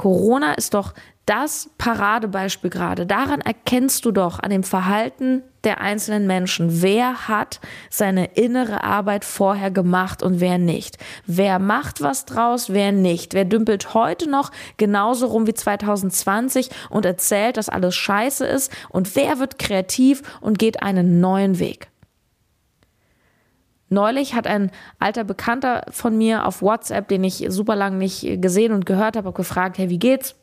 Corona 0.00 0.54
ist 0.54 0.72
doch 0.72 0.94
das 1.26 1.68
Paradebeispiel 1.76 2.70
gerade. 2.70 3.04
Daran 3.04 3.42
erkennst 3.42 4.06
du 4.06 4.12
doch 4.12 4.38
an 4.38 4.48
dem 4.48 4.62
Verhalten 4.62 5.42
der 5.62 5.82
einzelnen 5.82 6.26
Menschen, 6.26 6.80
wer 6.80 7.28
hat 7.28 7.60
seine 7.90 8.24
innere 8.34 8.82
Arbeit 8.82 9.26
vorher 9.26 9.70
gemacht 9.70 10.22
und 10.22 10.40
wer 10.40 10.56
nicht. 10.56 10.96
Wer 11.26 11.58
macht 11.58 12.00
was 12.00 12.24
draus, 12.24 12.72
wer 12.72 12.92
nicht. 12.92 13.34
Wer 13.34 13.44
dümpelt 13.44 13.92
heute 13.92 14.30
noch 14.30 14.52
genauso 14.78 15.26
rum 15.26 15.46
wie 15.46 15.52
2020 15.52 16.70
und 16.88 17.04
erzählt, 17.04 17.58
dass 17.58 17.68
alles 17.68 17.94
scheiße 17.94 18.46
ist 18.46 18.72
und 18.88 19.14
wer 19.16 19.38
wird 19.38 19.58
kreativ 19.58 20.22
und 20.40 20.58
geht 20.58 20.82
einen 20.82 21.20
neuen 21.20 21.58
Weg. 21.58 21.90
Neulich 23.92 24.34
hat 24.34 24.46
ein 24.46 24.70
alter 25.00 25.24
Bekannter 25.24 25.84
von 25.90 26.16
mir 26.16 26.46
auf 26.46 26.62
WhatsApp, 26.62 27.08
den 27.08 27.24
ich 27.24 27.44
super 27.48 27.74
lange 27.74 27.96
nicht 27.96 28.40
gesehen 28.40 28.72
und 28.72 28.86
gehört 28.86 29.16
habe, 29.16 29.32
gefragt, 29.32 29.78
hey, 29.78 29.90
wie 29.90 29.98
geht's? 29.98 30.36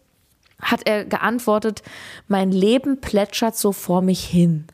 Hat 0.61 0.81
er 0.85 1.05
geantwortet, 1.05 1.81
mein 2.27 2.51
Leben 2.51 2.99
plätschert 2.99 3.55
so 3.55 3.71
vor 3.71 4.01
mich 4.01 4.25
hin. 4.25 4.67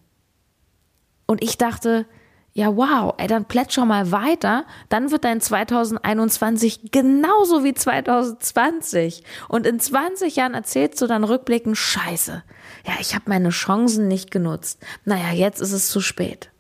Und 1.27 1.44
ich 1.44 1.58
dachte, 1.58 2.08
ja, 2.53 2.75
wow, 2.75 3.13
ey, 3.18 3.27
dann 3.27 3.46
plätscher 3.46 3.86
mal 3.86 4.12
weiter, 4.12 4.65
dann 4.89 5.12
wird 5.12 5.24
dein 5.24 5.42
2021 5.42 6.92
genauso 6.92 7.63
wie 7.63 7.74
2020. 7.74 9.24
Und 9.50 9.68
in 9.68 9.80
20 9.80 10.36
Jahren 10.36 10.53
erzählst 10.53 11.01
du 11.01 11.08
dann 11.08 11.24
rückblickend, 11.24 11.77
scheiße, 11.77 12.44
ja, 12.88 12.94
ich 13.00 13.13
habe 13.13 13.25
meine 13.27 13.50
Chancen 13.50 14.08
nicht 14.08 14.32
genutzt. 14.32 14.80
Naja, 15.06 15.32
jetzt 15.32 15.62
ist 15.62 15.74
es 15.74 15.89
zu 15.89 16.00
spät. 16.00 16.52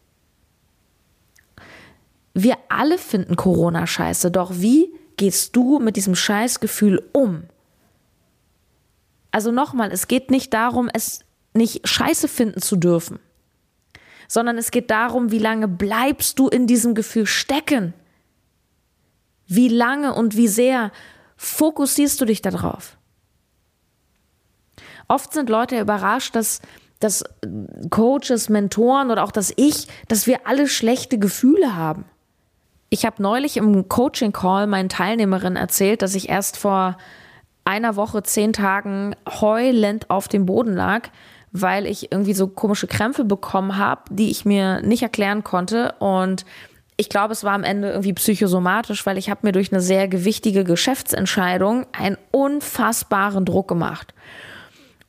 Wir 2.33 2.57
alle 2.69 2.97
finden 2.97 3.35
Corona 3.35 3.85
scheiße, 3.85 4.31
doch 4.31 4.51
wie 4.55 4.93
gehst 5.17 5.55
du 5.55 5.79
mit 5.79 5.95
diesem 5.95 6.15
Scheißgefühl 6.15 7.01
um? 7.13 7.43
Also 9.31 9.51
nochmal, 9.51 9.91
es 9.91 10.07
geht 10.07 10.31
nicht 10.31 10.53
darum, 10.53 10.89
es 10.93 11.21
nicht 11.53 11.87
scheiße 11.87 12.27
finden 12.27 12.61
zu 12.61 12.75
dürfen, 12.75 13.19
sondern 14.27 14.57
es 14.57 14.71
geht 14.71 14.89
darum, 14.89 15.31
wie 15.31 15.39
lange 15.39 15.67
bleibst 15.67 16.39
du 16.39 16.47
in 16.47 16.65
diesem 16.65 16.95
Gefühl 16.95 17.25
stecken? 17.27 17.93
Wie 19.45 19.67
lange 19.67 20.13
und 20.13 20.35
wie 20.35 20.47
sehr 20.47 20.91
fokussierst 21.37 22.19
du 22.19 22.25
dich 22.25 22.41
darauf? 22.41 22.97
Oft 25.07 25.33
sind 25.33 25.49
Leute 25.49 25.79
überrascht, 25.79 26.35
dass, 26.35 26.61
dass 26.99 27.23
Coaches, 27.89 28.49
Mentoren 28.49 29.11
oder 29.11 29.23
auch 29.23 29.31
das 29.31 29.53
Ich, 29.55 29.87
dass 30.07 30.25
wir 30.25 30.47
alle 30.47 30.67
schlechte 30.67 31.19
Gefühle 31.19 31.75
haben. 31.75 32.05
Ich 32.93 33.07
habe 33.07 33.23
neulich 33.23 33.57
im 33.57 33.89
Coaching-Call 33.89 34.67
meinen 34.67 34.87
Teilnehmerinnen 34.87 35.55
erzählt, 35.55 36.03
dass 36.03 36.13
ich 36.13 36.29
erst 36.29 36.57
vor 36.57 36.95
einer 37.65 37.95
Woche, 37.95 38.21
zehn 38.21 38.53
Tagen 38.53 39.15
heulend 39.41 40.11
auf 40.11 40.27
dem 40.27 40.45
Boden 40.45 40.75
lag, 40.75 41.09
weil 41.51 41.87
ich 41.87 42.11
irgendwie 42.11 42.35
so 42.35 42.45
komische 42.45 42.85
Krämpfe 42.85 43.25
bekommen 43.25 43.79
habe, 43.79 44.03
die 44.11 44.29
ich 44.29 44.45
mir 44.45 44.83
nicht 44.83 45.01
erklären 45.01 45.43
konnte. 45.43 45.95
Und 45.97 46.45
ich 46.95 47.09
glaube, 47.09 47.33
es 47.33 47.43
war 47.43 47.53
am 47.53 47.63
Ende 47.63 47.89
irgendwie 47.89 48.13
psychosomatisch, 48.13 49.07
weil 49.07 49.17
ich 49.17 49.27
habe 49.31 49.39
mir 49.41 49.53
durch 49.53 49.71
eine 49.71 49.81
sehr 49.81 50.07
gewichtige 50.07 50.63
Geschäftsentscheidung 50.63 51.87
einen 51.93 52.19
unfassbaren 52.29 53.43
Druck 53.43 53.69
gemacht. 53.69 54.13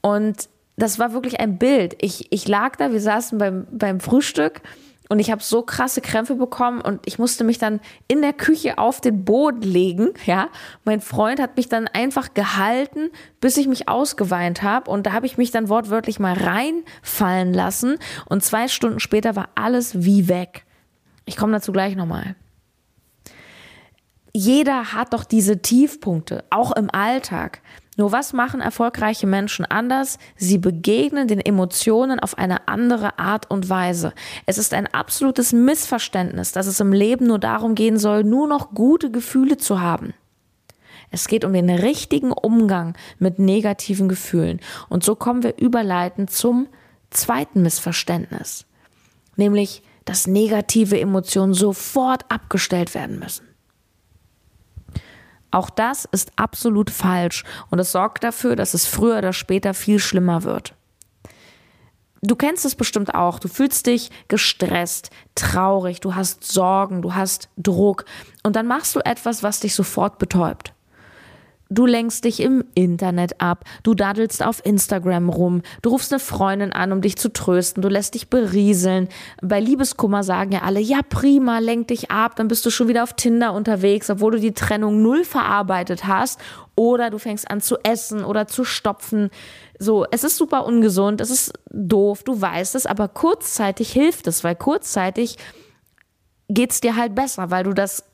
Und 0.00 0.48
das 0.78 0.98
war 0.98 1.12
wirklich 1.12 1.38
ein 1.38 1.58
Bild. 1.58 1.96
Ich, 2.00 2.32
ich 2.32 2.48
lag 2.48 2.76
da, 2.76 2.92
wir 2.92 3.00
saßen 3.02 3.36
beim, 3.36 3.66
beim 3.70 4.00
Frühstück 4.00 4.62
und 5.08 5.18
ich 5.18 5.30
habe 5.30 5.42
so 5.42 5.62
krasse 5.62 6.00
Krämpfe 6.00 6.34
bekommen 6.34 6.80
und 6.80 7.00
ich 7.06 7.18
musste 7.18 7.44
mich 7.44 7.58
dann 7.58 7.80
in 8.08 8.23
der 8.23 8.32
Küche 8.32 8.78
auf 8.78 9.00
den 9.00 9.25
Boden 9.25 9.61
legen. 9.61 10.14
Ja, 10.25 10.49
mein 10.84 11.00
Freund 11.00 11.40
hat 11.40 11.56
mich 11.56 11.68
dann 11.68 11.88
einfach 11.88 12.32
gehalten, 12.32 13.11
bis 13.40 13.58
ich 13.58 13.68
mich 13.68 13.88
ausgeweint 13.88 14.62
habe. 14.62 14.90
Und 14.90 15.06
da 15.06 15.12
habe 15.12 15.26
ich 15.26 15.37
mich 15.37 15.50
dann 15.50 15.68
wortwörtlich 15.68 16.20
mal 16.20 16.32
reinfallen 16.32 17.52
lassen. 17.52 17.99
Und 18.26 18.42
zwei 18.42 18.68
Stunden 18.68 18.99
später 18.99 19.37
war 19.37 19.50
alles 19.54 20.04
wie 20.04 20.28
weg. 20.28 20.64
Ich 21.26 21.37
komme 21.37 21.52
dazu 21.52 21.73
gleich 21.73 21.96
nochmal. 21.96 22.34
Jeder 24.32 24.94
hat 24.94 25.12
doch 25.12 25.25
diese 25.25 25.62
Tiefpunkte, 25.62 26.44
auch 26.50 26.73
im 26.73 26.90
Alltag. 26.90 27.61
Nur 27.96 28.10
was 28.10 28.32
machen 28.32 28.60
erfolgreiche 28.60 29.26
Menschen 29.26 29.64
anders? 29.64 30.18
Sie 30.36 30.58
begegnen 30.58 31.28
den 31.28 31.40
Emotionen 31.40 32.18
auf 32.18 32.36
eine 32.36 32.66
andere 32.66 33.18
Art 33.18 33.50
und 33.50 33.68
Weise. 33.68 34.12
Es 34.46 34.58
ist 34.58 34.74
ein 34.74 34.88
absolutes 34.88 35.52
Missverständnis, 35.52 36.50
dass 36.52 36.66
es 36.66 36.80
im 36.80 36.92
Leben 36.92 37.28
nur 37.28 37.38
darum 37.38 37.76
gehen 37.76 37.98
soll, 37.98 38.24
nur 38.24 38.48
noch 38.48 38.74
gute 38.74 39.10
Gefühle 39.12 39.58
zu 39.58 39.80
haben. 39.80 40.12
Es 41.10 41.28
geht 41.28 41.44
um 41.44 41.52
den 41.52 41.70
richtigen 41.70 42.32
Umgang 42.32 42.96
mit 43.20 43.38
negativen 43.38 44.08
Gefühlen. 44.08 44.58
Und 44.88 45.04
so 45.04 45.14
kommen 45.14 45.44
wir 45.44 45.58
überleitend 45.58 46.30
zum 46.30 46.66
zweiten 47.10 47.62
Missverständnis, 47.62 48.66
nämlich, 49.36 49.82
dass 50.04 50.26
negative 50.26 51.00
Emotionen 51.00 51.54
sofort 51.54 52.28
abgestellt 52.30 52.94
werden 52.94 53.20
müssen. 53.20 53.53
Auch 55.54 55.70
das 55.70 56.04
ist 56.04 56.32
absolut 56.34 56.90
falsch 56.90 57.44
und 57.70 57.78
es 57.78 57.92
sorgt 57.92 58.25
dafür, 58.25 58.56
dass 58.56 58.75
es 58.75 58.87
früher 58.87 59.18
oder 59.18 59.32
später 59.32 59.73
viel 59.73 60.00
schlimmer 60.00 60.42
wird. 60.42 60.75
Du 62.23 62.34
kennst 62.34 62.64
es 62.64 62.75
bestimmt 62.75 63.14
auch. 63.14 63.38
Du 63.38 63.46
fühlst 63.46 63.87
dich 63.87 64.11
gestresst, 64.26 65.11
traurig, 65.37 66.00
du 66.00 66.16
hast 66.16 66.44
Sorgen, 66.44 67.02
du 67.02 67.14
hast 67.14 67.50
Druck 67.56 68.04
und 68.42 68.56
dann 68.56 68.66
machst 68.66 68.96
du 68.96 69.00
etwas, 69.04 69.44
was 69.44 69.61
dich 69.61 69.76
sofort 69.76 70.18
betäubt. 70.18 70.74
Du 71.71 71.87
lenkst 71.87 72.25
dich 72.25 72.40
im 72.40 72.62
Internet 72.75 73.40
ab, 73.40 73.64
du 73.83 73.94
daddelst 73.94 74.44
auf 74.44 74.64
Instagram 74.66 75.30
rum, 75.30 75.62
du 75.80 75.90
rufst 75.90 76.12
eine 76.12 76.21
Freundin 76.21 76.73
an, 76.73 76.92
um 76.92 77.00
dich 77.00 77.16
zu 77.16 77.33
trösten, 77.33 77.83
du 77.83 77.88
lässt 77.88 78.14
dich 78.14 78.28
berieseln. 78.28 79.09
Bei 79.42 79.61
Liebeskummer 79.61 80.23
sagen 80.23 80.52
ja 80.52 80.61
alle, 80.61 80.80
ja 80.80 81.00
prima, 81.09 81.61
lenk 81.61 81.88
dich 81.88 82.11
ab, 82.11 82.37
dann 82.37 82.49
bist 82.49 82.66
du 82.66 82.71
schon 82.71 82.88
wieder 82.88 83.02
auf 83.02 83.14
Tinder 83.14 83.54
unterwegs, 83.54 84.11
obwohl 84.11 84.33
du 84.33 84.40
die 84.40 84.52
Trennung 84.52 85.02
null 85.02 85.25
verarbeitet 85.25 86.06
hast. 86.06 86.38
Oder 86.76 87.11
du 87.11 87.18
fängst 87.18 87.50
an 87.50 87.61
zu 87.61 87.76
essen 87.83 88.25
oder 88.25 88.47
zu 88.47 88.64
stopfen. 88.64 89.30
So, 89.78 90.04
es 90.11 90.25
ist 90.25 90.37
super 90.37 90.66
ungesund, 90.66 91.21
es 91.21 91.30
ist 91.30 91.52
doof, 91.71 92.25
du 92.25 92.40
weißt 92.40 92.75
es, 92.75 92.85
aber 92.85 93.09
kurzzeitig 93.09 93.92
hilft 93.92 94.26
es, 94.26 94.44
weil 94.44 94.56
kurzzeitig 94.56 95.37
geht 96.49 96.73
es 96.73 96.80
dir 96.80 96.97
halt 96.97 97.14
besser, 97.14 97.50
weil 97.50 97.64
du 97.64 97.73
das 97.73 98.04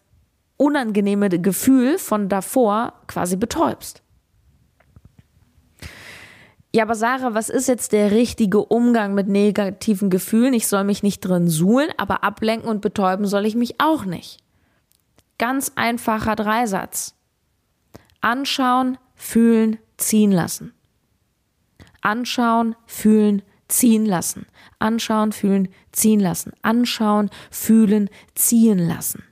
unangenehme 0.61 1.31
Gefühl 1.31 1.97
von 1.97 2.29
davor 2.29 2.93
quasi 3.07 3.37
betäubst. 3.37 4.03
Ja, 6.73 6.85
aber 6.85 6.95
Sarah, 6.95 7.35
was 7.35 7.49
ist 7.49 7.67
jetzt 7.67 7.93
der 7.93 8.11
richtige 8.13 8.59
Umgang 8.59 9.15
mit 9.15 9.27
negativen 9.27 10.11
Gefühlen? 10.11 10.53
Ich 10.53 10.69
soll 10.69 10.85
mich 10.85 11.03
nicht 11.03 11.21
drin 11.21 11.49
suhlen, 11.49 11.89
aber 11.97 12.23
ablenken 12.23 12.69
und 12.69 12.83
betäuben 12.83 13.27
soll 13.27 13.47
ich 13.47 13.57
mich 13.57 13.81
auch 13.81 14.05
nicht. 14.05 14.39
Ganz 15.39 15.73
einfacher 15.75 16.37
Dreisatz. 16.37 17.17
Anschauen, 18.21 18.99
fühlen, 19.17 19.79
ziehen 19.97 20.31
lassen. 20.31 20.75
Anschauen, 22.03 22.77
fühlen, 22.87 23.43
ziehen 23.67 24.05
lassen. 24.05 24.47
Anschauen, 24.79 25.33
fühlen, 25.33 25.69
ziehen 25.91 26.21
lassen. 26.21 26.53
Anschauen, 26.63 27.31
fühlen, 27.51 28.11
ziehen 28.35 28.79
lassen. 28.79 29.25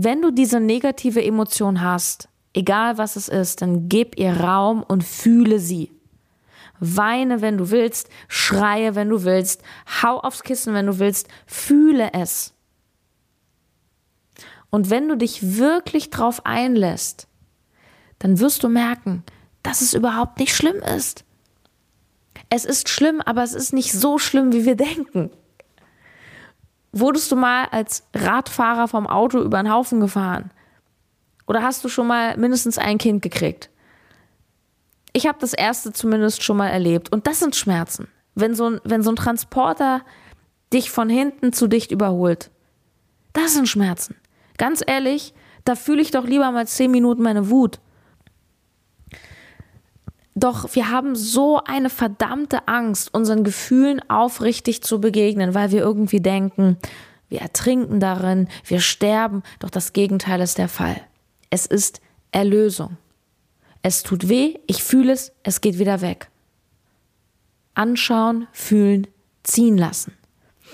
Wenn 0.00 0.22
du 0.22 0.30
diese 0.30 0.60
negative 0.60 1.24
Emotion 1.24 1.80
hast, 1.80 2.28
egal 2.54 2.98
was 2.98 3.16
es 3.16 3.28
ist, 3.28 3.62
dann 3.62 3.88
gib 3.88 4.16
ihr 4.16 4.32
Raum 4.32 4.84
und 4.84 5.02
fühle 5.02 5.58
sie. 5.58 5.90
Weine, 6.78 7.40
wenn 7.40 7.58
du 7.58 7.72
willst, 7.72 8.08
schreie, 8.28 8.94
wenn 8.94 9.08
du 9.08 9.24
willst, 9.24 9.60
hau 10.00 10.20
aufs 10.20 10.44
Kissen, 10.44 10.72
wenn 10.72 10.86
du 10.86 11.00
willst, 11.00 11.26
fühle 11.46 12.12
es. 12.12 12.54
Und 14.70 14.88
wenn 14.88 15.08
du 15.08 15.16
dich 15.16 15.58
wirklich 15.58 16.10
drauf 16.10 16.46
einlässt, 16.46 17.26
dann 18.20 18.38
wirst 18.38 18.62
du 18.62 18.68
merken, 18.68 19.24
dass 19.64 19.80
es 19.80 19.94
überhaupt 19.94 20.38
nicht 20.38 20.54
schlimm 20.54 20.76
ist. 20.76 21.24
Es 22.50 22.64
ist 22.64 22.88
schlimm, 22.88 23.20
aber 23.20 23.42
es 23.42 23.52
ist 23.52 23.72
nicht 23.72 23.92
so 23.92 24.16
schlimm, 24.18 24.52
wie 24.52 24.64
wir 24.64 24.76
denken. 24.76 25.32
Wurdest 26.92 27.30
du 27.30 27.36
mal 27.36 27.66
als 27.66 28.06
Radfahrer 28.14 28.88
vom 28.88 29.06
Auto 29.06 29.40
über 29.40 29.58
einen 29.58 29.72
Haufen 29.72 30.00
gefahren? 30.00 30.50
Oder 31.46 31.62
hast 31.62 31.84
du 31.84 31.88
schon 31.88 32.06
mal 32.06 32.36
mindestens 32.36 32.78
ein 32.78 32.98
Kind 32.98 33.22
gekriegt? 33.22 33.70
Ich 35.12 35.26
habe 35.26 35.38
das 35.40 35.54
erste 35.54 35.92
zumindest 35.92 36.42
schon 36.42 36.56
mal 36.56 36.68
erlebt. 36.68 37.10
Und 37.12 37.26
das 37.26 37.40
sind 37.40 37.56
Schmerzen. 37.56 38.08
Wenn 38.34 38.54
so 38.54 38.70
ein, 38.70 38.80
wenn 38.84 39.02
so 39.02 39.10
ein 39.10 39.16
Transporter 39.16 40.02
dich 40.72 40.90
von 40.90 41.08
hinten 41.08 41.52
zu 41.52 41.66
dicht 41.66 41.90
überholt. 41.90 42.50
Das 43.32 43.54
sind 43.54 43.68
Schmerzen. 43.68 44.16
Ganz 44.58 44.82
ehrlich, 44.86 45.34
da 45.64 45.74
fühle 45.74 46.02
ich 46.02 46.10
doch 46.10 46.24
lieber 46.24 46.50
mal 46.50 46.66
zehn 46.66 46.90
Minuten 46.90 47.22
meine 47.22 47.50
Wut. 47.50 47.80
Doch 50.38 50.76
wir 50.76 50.90
haben 50.90 51.16
so 51.16 51.60
eine 51.64 51.90
verdammte 51.90 52.68
Angst, 52.68 53.12
unseren 53.12 53.42
Gefühlen 53.42 54.00
aufrichtig 54.08 54.82
zu 54.82 55.00
begegnen, 55.00 55.52
weil 55.52 55.72
wir 55.72 55.80
irgendwie 55.80 56.20
denken, 56.20 56.76
wir 57.28 57.40
ertrinken 57.40 57.98
darin, 57.98 58.48
wir 58.64 58.80
sterben. 58.80 59.42
Doch 59.58 59.70
das 59.70 59.92
Gegenteil 59.92 60.40
ist 60.40 60.58
der 60.58 60.68
Fall. 60.68 61.00
Es 61.50 61.66
ist 61.66 62.00
Erlösung. 62.30 62.96
Es 63.82 64.04
tut 64.04 64.28
weh, 64.28 64.58
ich 64.68 64.82
fühle 64.82 65.12
es, 65.12 65.32
es 65.42 65.60
geht 65.60 65.80
wieder 65.80 66.02
weg. 66.02 66.28
Anschauen, 67.74 68.46
fühlen, 68.52 69.08
ziehen 69.42 69.76
lassen. 69.76 70.12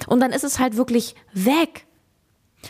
Und 0.06 0.20
dann 0.20 0.32
ist 0.32 0.44
es 0.44 0.58
halt 0.58 0.76
wirklich 0.76 1.14
weg. 1.32 1.86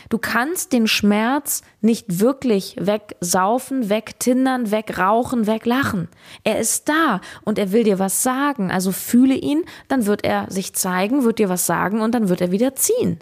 Du 0.09 0.17
kannst 0.17 0.73
den 0.73 0.87
Schmerz 0.87 1.61
nicht 1.81 2.19
wirklich 2.19 2.75
wegsaufen, 2.79 3.89
wegtindern, 3.89 4.71
wegrauchen, 4.71 5.47
weglachen. 5.47 6.07
Er 6.43 6.59
ist 6.59 6.89
da 6.89 7.21
und 7.43 7.59
er 7.59 7.71
will 7.71 7.83
dir 7.83 7.99
was 7.99 8.23
sagen. 8.23 8.71
Also 8.71 8.91
fühle 8.91 9.35
ihn, 9.35 9.63
dann 9.87 10.05
wird 10.05 10.23
er 10.23 10.49
sich 10.51 10.73
zeigen, 10.73 11.23
wird 11.23 11.39
dir 11.39 11.49
was 11.49 11.65
sagen 11.65 12.01
und 12.01 12.13
dann 12.13 12.29
wird 12.29 12.41
er 12.41 12.51
wieder 12.51 12.75
ziehen. 12.75 13.19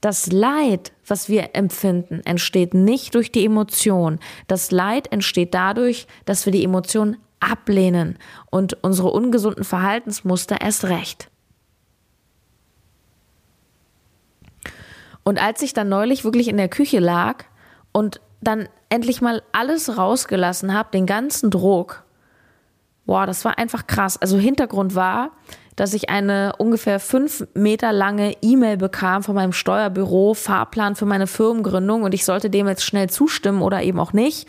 Das 0.00 0.32
Leid, 0.32 0.92
was 1.06 1.28
wir 1.28 1.54
empfinden, 1.54 2.22
entsteht 2.24 2.72
nicht 2.72 3.14
durch 3.14 3.32
die 3.32 3.44
Emotion. 3.44 4.18
Das 4.48 4.70
Leid 4.70 5.12
entsteht 5.12 5.52
dadurch, 5.52 6.06
dass 6.24 6.46
wir 6.46 6.52
die 6.52 6.64
Emotion 6.64 7.18
ablehnen 7.38 8.18
und 8.50 8.82
unsere 8.82 9.10
ungesunden 9.10 9.64
Verhaltensmuster 9.64 10.60
erst 10.60 10.84
recht. 10.84 11.30
Und 15.24 15.42
als 15.42 15.62
ich 15.62 15.72
dann 15.72 15.88
neulich 15.88 16.24
wirklich 16.24 16.48
in 16.48 16.56
der 16.56 16.68
Küche 16.68 16.98
lag 16.98 17.44
und 17.92 18.20
dann 18.40 18.68
endlich 18.88 19.20
mal 19.20 19.42
alles 19.52 19.96
rausgelassen 19.96 20.74
habe, 20.74 20.90
den 20.92 21.06
ganzen 21.06 21.50
Druck, 21.50 22.04
boah, 23.06 23.26
das 23.26 23.44
war 23.44 23.58
einfach 23.58 23.86
krass. 23.86 24.16
Also 24.20 24.38
Hintergrund 24.38 24.94
war, 24.94 25.32
dass 25.76 25.94
ich 25.94 26.10
eine 26.10 26.54
ungefähr 26.58 27.00
fünf 27.00 27.46
Meter 27.54 27.92
lange 27.92 28.34
E-Mail 28.42 28.76
bekam 28.76 29.22
von 29.22 29.34
meinem 29.34 29.52
Steuerbüro, 29.52 30.34
Fahrplan 30.34 30.96
für 30.96 31.06
meine 31.06 31.26
Firmengründung 31.26 32.02
und 32.02 32.12
ich 32.12 32.24
sollte 32.24 32.50
dem 32.50 32.68
jetzt 32.68 32.84
schnell 32.84 33.08
zustimmen 33.08 33.62
oder 33.62 33.82
eben 33.82 33.98
auch 33.98 34.12
nicht. 34.12 34.46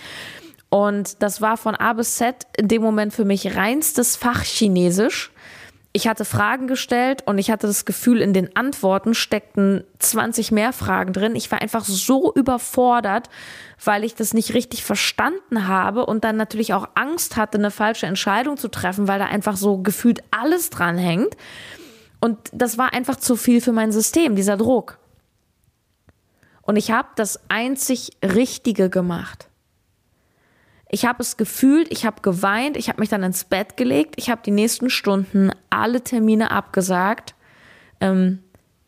Und 0.69 1.21
das 1.21 1.41
war 1.41 1.57
von 1.57 1.75
A 1.75 1.93
bis 1.93 2.15
Z 2.15 2.47
in 2.57 2.67
dem 2.67 2.81
Moment 2.81 3.13
für 3.13 3.25
mich 3.25 3.55
reinstes 3.55 4.15
Fachchinesisch 4.15 5.30
ich 5.93 6.07
hatte 6.07 6.23
Fragen 6.23 6.67
gestellt 6.67 7.23
und 7.25 7.37
ich 7.37 7.51
hatte 7.51 7.67
das 7.67 7.83
Gefühl, 7.83 8.21
in 8.21 8.31
den 8.31 8.55
Antworten 8.55 9.13
steckten 9.13 9.83
20 9.99 10.51
mehr 10.51 10.71
Fragen 10.71 11.11
drin. 11.11 11.35
Ich 11.35 11.51
war 11.51 11.61
einfach 11.61 11.83
so 11.83 12.33
überfordert, 12.33 13.29
weil 13.83 14.05
ich 14.05 14.15
das 14.15 14.33
nicht 14.33 14.53
richtig 14.53 14.85
verstanden 14.85 15.67
habe 15.67 16.05
und 16.05 16.23
dann 16.23 16.37
natürlich 16.37 16.73
auch 16.73 16.87
Angst 16.95 17.35
hatte, 17.35 17.57
eine 17.57 17.71
falsche 17.71 18.05
Entscheidung 18.05 18.55
zu 18.55 18.69
treffen, 18.69 19.09
weil 19.09 19.19
da 19.19 19.25
einfach 19.25 19.57
so 19.57 19.79
gefühlt 19.79 20.23
alles 20.31 20.69
dran 20.69 20.97
hängt. 20.97 21.35
Und 22.21 22.37
das 22.53 22.77
war 22.77 22.93
einfach 22.93 23.17
zu 23.17 23.35
viel 23.35 23.59
für 23.59 23.73
mein 23.73 23.91
System, 23.91 24.35
dieser 24.35 24.55
Druck. 24.55 24.97
Und 26.61 26.77
ich 26.77 26.91
habe 26.91 27.09
das 27.15 27.41
einzig 27.49 28.11
Richtige 28.23 28.89
gemacht. 28.89 29.50
Ich 30.93 31.05
habe 31.05 31.21
es 31.21 31.37
gefühlt, 31.37 31.87
ich 31.89 32.05
habe 32.05 32.21
geweint, 32.21 32.75
ich 32.75 32.89
habe 32.89 32.99
mich 32.99 33.07
dann 33.07 33.23
ins 33.23 33.45
Bett 33.45 33.77
gelegt, 33.77 34.15
ich 34.17 34.29
habe 34.29 34.41
die 34.45 34.51
nächsten 34.51 34.89
Stunden 34.89 35.49
alle 35.69 36.03
Termine 36.03 36.51
abgesagt. 36.51 37.33
Ähm, 38.01 38.39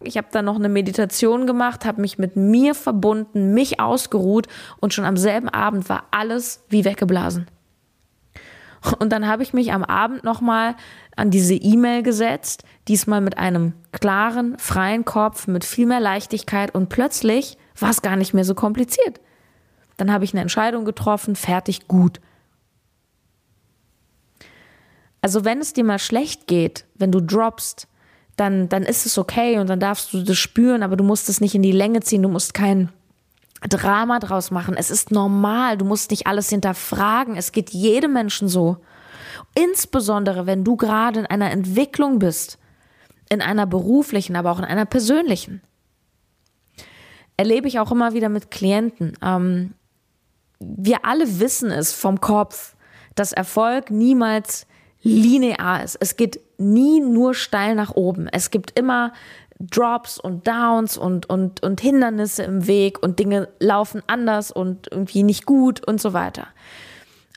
ich 0.01 0.17
habe 0.17 0.27
dann 0.29 0.43
noch 0.43 0.57
eine 0.57 0.67
Meditation 0.67 1.47
gemacht, 1.47 1.85
habe 1.85 2.01
mich 2.01 2.17
mit 2.17 2.35
mir 2.35 2.75
verbunden, 2.75 3.53
mich 3.53 3.79
ausgeruht 3.79 4.47
und 4.81 4.93
schon 4.93 5.05
am 5.05 5.15
selben 5.15 5.47
Abend 5.47 5.87
war 5.87 6.03
alles 6.11 6.65
wie 6.67 6.83
weggeblasen. 6.83 7.47
Und 8.99 9.13
dann 9.13 9.25
habe 9.25 9.43
ich 9.43 9.53
mich 9.53 9.71
am 9.71 9.85
Abend 9.85 10.25
nochmal 10.25 10.75
an 11.15 11.31
diese 11.31 11.53
E-Mail 11.53 12.03
gesetzt, 12.03 12.65
diesmal 12.89 13.21
mit 13.21 13.37
einem 13.37 13.71
klaren, 13.93 14.57
freien 14.59 15.05
Kopf, 15.05 15.47
mit 15.47 15.63
viel 15.63 15.85
mehr 15.85 16.01
Leichtigkeit 16.01 16.75
und 16.75 16.89
plötzlich 16.89 17.57
war 17.79 17.91
es 17.91 18.01
gar 18.01 18.17
nicht 18.17 18.33
mehr 18.33 18.43
so 18.43 18.55
kompliziert. 18.55 19.21
Dann 19.97 20.11
habe 20.11 20.25
ich 20.25 20.33
eine 20.33 20.41
Entscheidung 20.41 20.85
getroffen, 20.85 21.35
fertig, 21.35 21.87
gut. 21.87 22.19
Also 25.21 25.45
wenn 25.45 25.59
es 25.59 25.73
dir 25.73 25.83
mal 25.83 25.99
schlecht 25.99 26.47
geht, 26.47 26.85
wenn 26.95 27.11
du 27.11 27.21
droppst, 27.21 27.87
dann, 28.35 28.67
dann 28.67 28.83
ist 28.83 29.05
es 29.05 29.17
okay 29.17 29.59
und 29.59 29.67
dann 29.67 29.79
darfst 29.79 30.11
du 30.13 30.23
das 30.23 30.37
spüren, 30.37 30.83
aber 30.83 30.95
du 30.95 31.03
musst 31.03 31.29
es 31.29 31.39
nicht 31.39 31.55
in 31.55 31.61
die 31.61 31.71
Länge 31.71 32.01
ziehen, 32.01 32.23
du 32.23 32.29
musst 32.29 32.53
kein 32.53 32.89
Drama 33.61 34.19
draus 34.19 34.51
machen. 34.51 34.75
Es 34.75 34.91
ist 34.91 35.11
normal, 35.11 35.77
du 35.77 35.85
musst 35.85 36.11
nicht 36.11 36.27
alles 36.27 36.49
hinterfragen. 36.49 37.37
Es 37.37 37.51
geht 37.51 37.69
jedem 37.69 38.13
Menschen 38.13 38.47
so. 38.47 38.77
Insbesondere, 39.55 40.45
wenn 40.45 40.63
du 40.63 40.75
gerade 40.75 41.21
in 41.21 41.25
einer 41.25 41.51
Entwicklung 41.51 42.19
bist, 42.19 42.57
in 43.29 43.41
einer 43.41 43.65
beruflichen, 43.65 44.35
aber 44.35 44.51
auch 44.51 44.59
in 44.59 44.65
einer 44.65 44.85
persönlichen. 44.85 45.61
Erlebe 47.37 47.67
ich 47.67 47.79
auch 47.79 47.91
immer 47.91 48.13
wieder 48.13 48.29
mit 48.29 48.51
Klienten. 48.51 49.17
Ähm, 49.23 49.73
wir 50.77 51.05
alle 51.05 51.39
wissen 51.39 51.71
es 51.71 51.93
vom 51.93 52.21
Kopf, 52.21 52.75
dass 53.15 53.31
Erfolg 53.31 53.91
niemals 53.91 54.65
linear 55.01 55.83
ist. 55.83 55.97
Es 55.99 56.15
geht 56.15 56.39
nie 56.57 56.99
nur 56.99 57.33
steil 57.33 57.75
nach 57.75 57.95
oben. 57.95 58.27
Es 58.27 58.51
gibt 58.51 58.77
immer 58.77 59.13
Drops 59.59 60.17
und 60.17 60.47
Downs 60.47 60.97
und, 60.97 61.29
und, 61.29 61.61
und 61.63 61.81
Hindernisse 61.81 62.43
im 62.43 62.67
Weg 62.67 63.01
und 63.01 63.19
Dinge 63.19 63.49
laufen 63.59 64.01
anders 64.07 64.51
und 64.51 64.87
irgendwie 64.91 65.23
nicht 65.23 65.45
gut 65.45 65.85
und 65.85 66.01
so 66.01 66.13
weiter. 66.13 66.47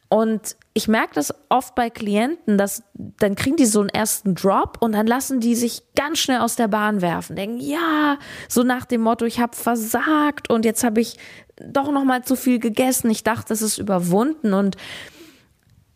Und 0.09 0.57
ich 0.73 0.87
merke 0.87 1.15
das 1.15 1.35
oft 1.49 1.75
bei 1.75 1.91
Klienten, 1.91 2.59
dass 2.59 2.85
dann 2.95 3.35
kriegen 3.35 3.57
die 3.57 3.67
so 3.67 3.81
einen 3.81 3.89
ersten 3.89 4.35
Drop 4.37 4.79
und 4.81 4.93
dann 4.93 5.07
lassen 5.07 5.41
die 5.41 5.57
sich 5.57 5.83
ganz 5.97 6.19
schnell 6.19 6.41
aus 6.41 6.55
der 6.55 6.69
Bahn 6.69 7.01
werfen. 7.01 7.35
Denken, 7.35 7.59
ja, 7.59 8.19
so 8.49 8.63
nach 8.63 8.85
dem 8.85 9.01
Motto, 9.01 9.25
ich 9.25 9.41
habe 9.41 9.57
versagt 9.57 10.49
und 10.49 10.65
jetzt 10.65 10.85
habe 10.85 11.01
ich 11.01 11.19
doch 11.57 11.91
noch 11.91 12.05
mal 12.05 12.23
zu 12.25 12.37
viel 12.37 12.61
gegessen. 12.61 13.11
Ich 13.11 13.25
dachte, 13.25 13.53
es 13.53 13.63
ist 13.63 13.79
überwunden 13.79 14.53
und 14.53 14.77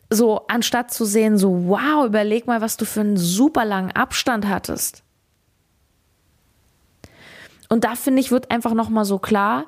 so 0.09 0.45
anstatt 0.49 0.93
zu 0.93 1.05
sehen, 1.05 1.39
so 1.39 1.69
wow, 1.69 2.05
überleg 2.05 2.49
mal, 2.49 2.61
was 2.61 2.77
du 2.77 2.85
für 2.85 3.01
einen 3.01 3.17
super 3.17 3.65
langen 3.65 3.93
Abstand 3.93 4.49
hattest. 4.49 5.05
Und 7.69 7.85
da 7.85 7.95
finde 7.95 8.21
ich 8.21 8.33
wird 8.33 8.51
einfach 8.51 8.75
noch 8.75 8.89
mal 8.89 9.05
so 9.05 9.21
klar, 9.21 9.67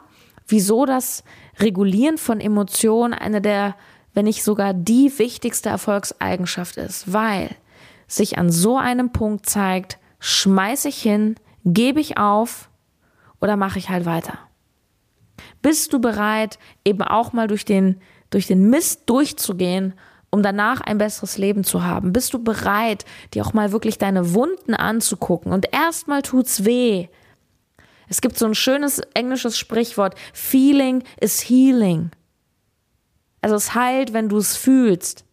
wieso 0.48 0.84
das 0.84 1.22
Regulieren 1.60 2.18
von 2.18 2.40
Emotionen 2.40 3.14
eine 3.14 3.40
der 3.40 3.76
wenn 4.14 4.24
nicht 4.24 4.44
sogar 4.44 4.74
die 4.74 5.18
wichtigste 5.18 5.68
Erfolgseigenschaft 5.68 6.76
ist, 6.76 7.12
weil 7.12 7.50
sich 8.06 8.38
an 8.38 8.50
so 8.50 8.76
einem 8.76 9.12
Punkt 9.12 9.48
zeigt, 9.48 9.98
schmeiße 10.20 10.88
ich 10.88 11.00
hin, 11.00 11.36
gebe 11.64 12.00
ich 12.00 12.18
auf 12.18 12.68
oder 13.40 13.56
mache 13.56 13.78
ich 13.78 13.88
halt 13.88 14.04
weiter. 14.04 14.38
Bist 15.62 15.92
du 15.92 16.00
bereit, 16.00 16.58
eben 16.84 17.02
auch 17.02 17.32
mal 17.32 17.48
durch 17.48 17.64
den, 17.64 18.00
durch 18.30 18.46
den 18.46 18.68
Mist 18.68 19.02
durchzugehen, 19.06 19.94
um 20.30 20.42
danach 20.42 20.80
ein 20.80 20.98
besseres 20.98 21.38
Leben 21.38 21.64
zu 21.64 21.84
haben? 21.84 22.12
Bist 22.12 22.34
du 22.34 22.42
bereit, 22.42 23.04
dir 23.32 23.44
auch 23.44 23.52
mal 23.52 23.72
wirklich 23.72 23.98
deine 23.98 24.34
Wunden 24.34 24.74
anzugucken? 24.74 25.52
Und 25.52 25.72
erstmal 25.72 26.22
tut's 26.22 26.64
weh. 26.64 27.08
Es 28.08 28.20
gibt 28.20 28.38
so 28.38 28.46
ein 28.46 28.54
schönes 28.54 29.00
englisches 29.14 29.58
Sprichwort, 29.58 30.14
Feeling 30.32 31.02
is 31.20 31.40
healing. 31.48 32.10
Also 33.42 33.56
es 33.56 33.74
heilt, 33.74 34.14
wenn 34.14 34.30
du 34.30 34.38
es 34.38 34.56
fühlst. 34.56 35.26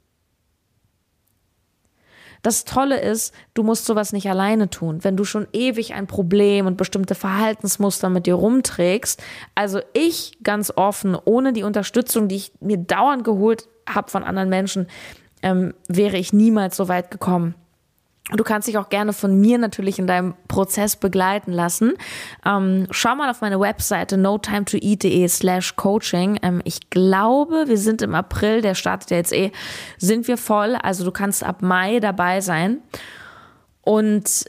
Das 2.41 2.63
Tolle 2.63 2.99
ist, 2.99 3.33
du 3.53 3.63
musst 3.63 3.85
sowas 3.85 4.13
nicht 4.13 4.29
alleine 4.29 4.69
tun. 4.69 5.03
Wenn 5.03 5.17
du 5.17 5.25
schon 5.25 5.47
ewig 5.51 5.93
ein 5.93 6.07
Problem 6.07 6.67
und 6.67 6.77
bestimmte 6.77 7.15
Verhaltensmuster 7.15 8.09
mit 8.09 8.27
dir 8.27 8.35
rumträgst, 8.35 9.21
also 9.55 9.81
ich 9.93 10.37
ganz 10.43 10.71
offen, 10.75 11.17
ohne 11.25 11.53
die 11.53 11.63
Unterstützung, 11.63 12.27
die 12.27 12.37
ich 12.37 12.53
mir 12.61 12.77
dauernd 12.77 13.23
geholt 13.23 13.67
habe 13.87 14.09
von 14.09 14.23
anderen 14.23 14.49
Menschen, 14.49 14.87
ähm, 15.41 15.73
wäre 15.87 16.17
ich 16.17 16.31
niemals 16.31 16.77
so 16.77 16.87
weit 16.87 17.11
gekommen. 17.11 17.55
Du 18.31 18.43
kannst 18.43 18.67
dich 18.67 18.77
auch 18.77 18.89
gerne 18.89 19.13
von 19.13 19.39
mir 19.39 19.57
natürlich 19.57 19.97
in 19.97 20.05
deinem 20.05 20.35
Prozess 20.47 20.95
begleiten 20.95 21.51
lassen. 21.51 21.93
Ähm, 22.45 22.87
schau 22.91 23.15
mal 23.15 23.29
auf 23.29 23.41
meine 23.41 23.59
Webseite 23.59 24.17
notimetoeat.de 24.17 25.27
slash 25.27 25.75
coaching. 25.75 26.39
Ähm, 26.43 26.61
ich 26.63 26.89
glaube, 26.89 27.65
wir 27.67 27.77
sind 27.77 28.01
im 28.01 28.13
April, 28.13 28.61
der 28.61 28.75
startet 28.75 29.11
ja 29.11 29.17
jetzt 29.17 29.33
eh, 29.33 29.51
sind 29.97 30.27
wir 30.27 30.37
voll. 30.37 30.75
Also 30.75 31.03
du 31.03 31.11
kannst 31.11 31.43
ab 31.43 31.61
Mai 31.61 31.99
dabei 31.99 32.41
sein. 32.41 32.81
Und 33.81 34.45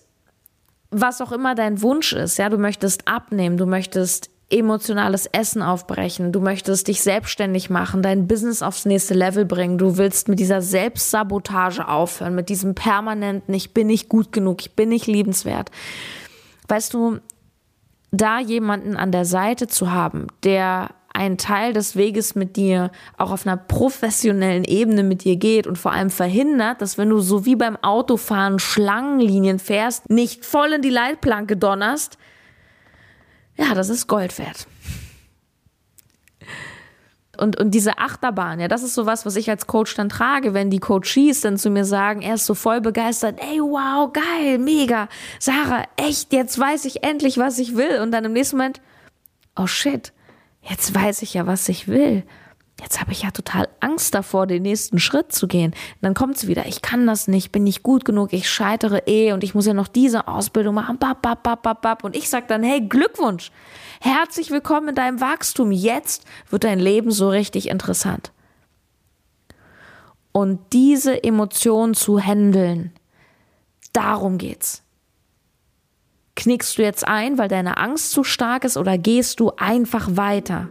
was 0.91 1.21
auch 1.21 1.33
immer 1.33 1.55
dein 1.55 1.81
Wunsch 1.83 2.13
ist, 2.13 2.37
ja, 2.37 2.49
du 2.49 2.59
möchtest 2.59 3.09
abnehmen, 3.09 3.57
du 3.57 3.65
möchtest 3.65 4.30
emotionales 4.51 5.27
Essen 5.27 5.63
aufbrechen, 5.63 6.33
du 6.33 6.41
möchtest 6.41 6.89
dich 6.89 7.03
selbstständig 7.03 7.71
machen, 7.71 8.03
dein 8.03 8.27
Business 8.27 8.63
aufs 8.63 8.85
nächste 8.85 9.15
Level 9.15 9.45
bringen, 9.45 9.79
du 9.79 9.97
willst 9.97 10.29
mit 10.29 10.41
dieser 10.41 10.61
Selbstsabotage 10.61 11.87
aufhören, 11.87 12.35
mit 12.35 12.49
diesem 12.49 12.75
permanenten, 12.75 13.55
ich 13.55 13.73
bin 13.73 13.87
nicht 13.87 14.09
gut 14.09 14.33
genug, 14.33 14.61
ich 14.61 14.73
bin 14.73 14.89
nicht 14.89 15.07
liebenswert. 15.07 15.71
Weißt 16.69 16.93
du, 16.95 17.19
da 18.11 18.41
jemanden 18.41 18.97
an 18.97 19.13
der 19.13 19.25
Seite 19.25 19.69
zu 19.69 19.93
haben, 19.93 20.27
der 20.43 20.91
einen 21.13 21.39
Teil 21.39 21.73
des 21.73 21.97
Weges 21.97 22.35
mit 22.35 22.57
dir 22.57 22.91
auch 23.19 23.31
auf 23.31 23.47
einer 23.47 23.57
professionellen 23.57 24.65
Ebene 24.65 25.03
mit 25.03 25.25
dir 25.25 25.37
geht 25.37 25.67
und 25.67 25.77
vor 25.77 25.93
allem 25.93 26.11
verhindert, 26.11 26.81
dass 26.81 26.99
wenn 26.99 27.11
du 27.11 27.19
so 27.19 27.45
wie 27.45 27.57
beim 27.57 27.77
Autofahren 27.77 28.59
Schlangenlinien 28.59 29.59
fährst, 29.59 30.09
nicht 30.09 30.45
voll 30.45 30.73
in 30.73 30.83
die 30.83 30.91
Leitplanke 30.91 31.57
donnerst, 31.57 32.17
ja, 33.61 33.75
das 33.75 33.91
ist 33.91 34.07
Gold 34.07 34.39
wert. 34.39 34.67
Und, 37.37 37.59
und 37.59 37.71
diese 37.71 37.99
Achterbahn, 37.99 38.61
ja, 38.61 38.69
das 38.69 38.83
ist 38.83 38.95
sowas, 38.95 39.25
was 39.25 39.37
ich 39.37 39.49
als 39.49 39.67
Coach 39.67 39.95
dann 39.95 40.11
trage, 40.11 40.53
wenn 40.53 40.69
die 40.71 40.79
Coaches 40.79 41.41
dann 41.41 41.57
zu 41.57 41.71
mir 41.71 41.85
sagen, 41.85 42.21
er 42.21 42.35
ist 42.35 42.45
so 42.45 42.55
voll 42.55 42.81
begeistert, 42.81 43.39
ey, 43.41 43.61
wow, 43.61 44.13
geil, 44.13 44.59
mega, 44.59 45.09
Sarah, 45.39 45.85
echt, 45.97 46.33
jetzt 46.33 46.59
weiß 46.59 46.85
ich 46.85 47.03
endlich, 47.03 47.39
was 47.39 47.59
ich 47.59 47.77
will. 47.77 48.01
Und 48.01 48.13
dann 48.13 48.27
im 48.27 48.33
nächsten 48.33 48.57
Moment, 48.57 48.83
oh 49.57 49.67
shit, 49.67 50.13
jetzt 50.63 50.95
weiß 50.95 51.23
ich 51.23 51.33
ja, 51.35 51.47
was 51.47 51.69
ich 51.69 51.89
will 51.89 52.25
jetzt 52.81 53.01
habe 53.01 53.13
ich 53.13 53.23
ja 53.23 53.31
total 53.31 53.69
Angst 53.81 54.15
davor, 54.15 54.47
den 54.47 54.63
nächsten 54.63 54.99
Schritt 54.99 55.33
zu 55.33 55.47
gehen. 55.47 55.73
Und 55.73 56.03
dann 56.03 56.15
kommt 56.15 56.37
es 56.37 56.47
wieder, 56.47 56.67
ich 56.67 56.83
kann 56.83 57.07
das 57.07 57.29
nicht, 57.29 57.53
bin 57.53 57.65
nicht 57.65 57.83
gut 57.83 58.05
genug, 58.05 58.33
ich 58.33 58.49
scheitere 58.49 59.07
eh 59.07 59.33
und 59.33 59.45
ich 59.45 59.55
muss 59.55 59.67
ja 59.67 59.75
noch 59.75 59.89
diese 59.89 60.29
Ausbildung 60.29 60.75
machen. 60.75 60.99
Bap, 60.99 61.23
bap, 61.23 61.43
bap, 61.43 61.63
bap, 61.63 61.83
bap. 61.83 62.05
Und 62.05 62.17
ich 62.17 62.29
sage 62.29 62.47
dann, 62.49 62.63
hey, 62.63 62.81
Glückwunsch, 62.81 63.51
herzlich 64.01 64.51
willkommen 64.51 64.89
in 64.89 64.95
deinem 64.95 65.21
Wachstum. 65.21 65.73
Jetzt 65.73 66.25
wird 66.49 66.65
dein 66.65 66.79
Leben 66.81 67.11
so 67.11 67.29
richtig 67.29 67.69
interessant. 67.69 68.33
Und 70.33 70.61
diese 70.73 71.23
Emotionen 71.23 71.95
zu 71.95 72.19
handeln, 72.19 72.93
darum 73.93 74.39
geht's. 74.39 74.83
Knickst 76.37 76.79
du 76.79 76.83
jetzt 76.83 77.07
ein, 77.07 77.37
weil 77.37 77.49
deine 77.49 77.77
Angst 77.77 78.13
zu 78.13 78.25
stark 78.25 78.65
ist 78.65 78.77
oder 78.77 78.97
gehst 78.97 79.41
du 79.41 79.53
einfach 79.57 80.17
weiter? 80.17 80.71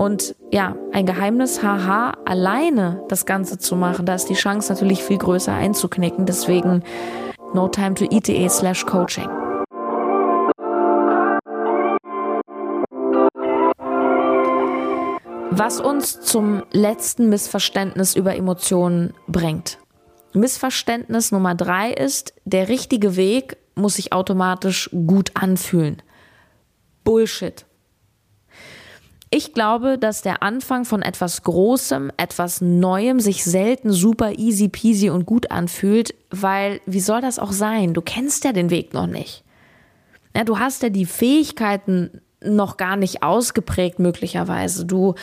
Und 0.00 0.34
ja, 0.50 0.76
ein 0.92 1.04
Geheimnis, 1.04 1.62
haha, 1.62 2.14
alleine 2.24 3.04
das 3.08 3.26
Ganze 3.26 3.58
zu 3.58 3.76
machen, 3.76 4.06
da 4.06 4.14
ist 4.14 4.30
die 4.30 4.34
Chance 4.34 4.72
natürlich 4.72 5.04
viel 5.04 5.18
größer 5.18 5.52
einzuknicken. 5.52 6.24
Deswegen 6.24 6.82
no 7.52 7.68
time 7.68 7.92
to 7.92 8.06
eat.de 8.10 8.48
slash 8.48 8.86
coaching. 8.86 9.28
Was 15.50 15.82
uns 15.82 16.22
zum 16.22 16.62
letzten 16.72 17.28
Missverständnis 17.28 18.16
über 18.16 18.34
Emotionen 18.34 19.12
bringt. 19.28 19.76
Missverständnis 20.32 21.30
Nummer 21.30 21.54
drei 21.54 21.92
ist, 21.92 22.32
der 22.46 22.70
richtige 22.70 23.16
Weg 23.16 23.58
muss 23.74 23.96
sich 23.96 24.14
automatisch 24.14 24.88
gut 25.06 25.32
anfühlen. 25.34 26.00
Bullshit. 27.04 27.66
Ich 29.32 29.54
glaube, 29.54 29.96
dass 29.96 30.22
der 30.22 30.42
Anfang 30.42 30.84
von 30.84 31.02
etwas 31.02 31.42
Großem, 31.44 32.10
etwas 32.16 32.60
Neuem 32.60 33.20
sich 33.20 33.44
selten 33.44 33.92
super 33.92 34.38
easy 34.38 34.68
peasy 34.68 35.08
und 35.08 35.24
gut 35.24 35.52
anfühlt, 35.52 36.14
weil 36.30 36.80
wie 36.84 36.98
soll 36.98 37.20
das 37.20 37.38
auch 37.38 37.52
sein? 37.52 37.94
Du 37.94 38.02
kennst 38.02 38.44
ja 38.44 38.52
den 38.52 38.70
Weg 38.70 38.92
noch 38.92 39.06
nicht. 39.06 39.44
Ja, 40.36 40.42
du 40.42 40.58
hast 40.58 40.82
ja 40.82 40.88
die 40.88 41.06
Fähigkeiten 41.06 42.20
noch 42.42 42.76
gar 42.76 42.96
nicht 42.96 43.22
ausgeprägt 43.22 44.00
möglicherweise. 44.00 44.84
Du 44.84 45.14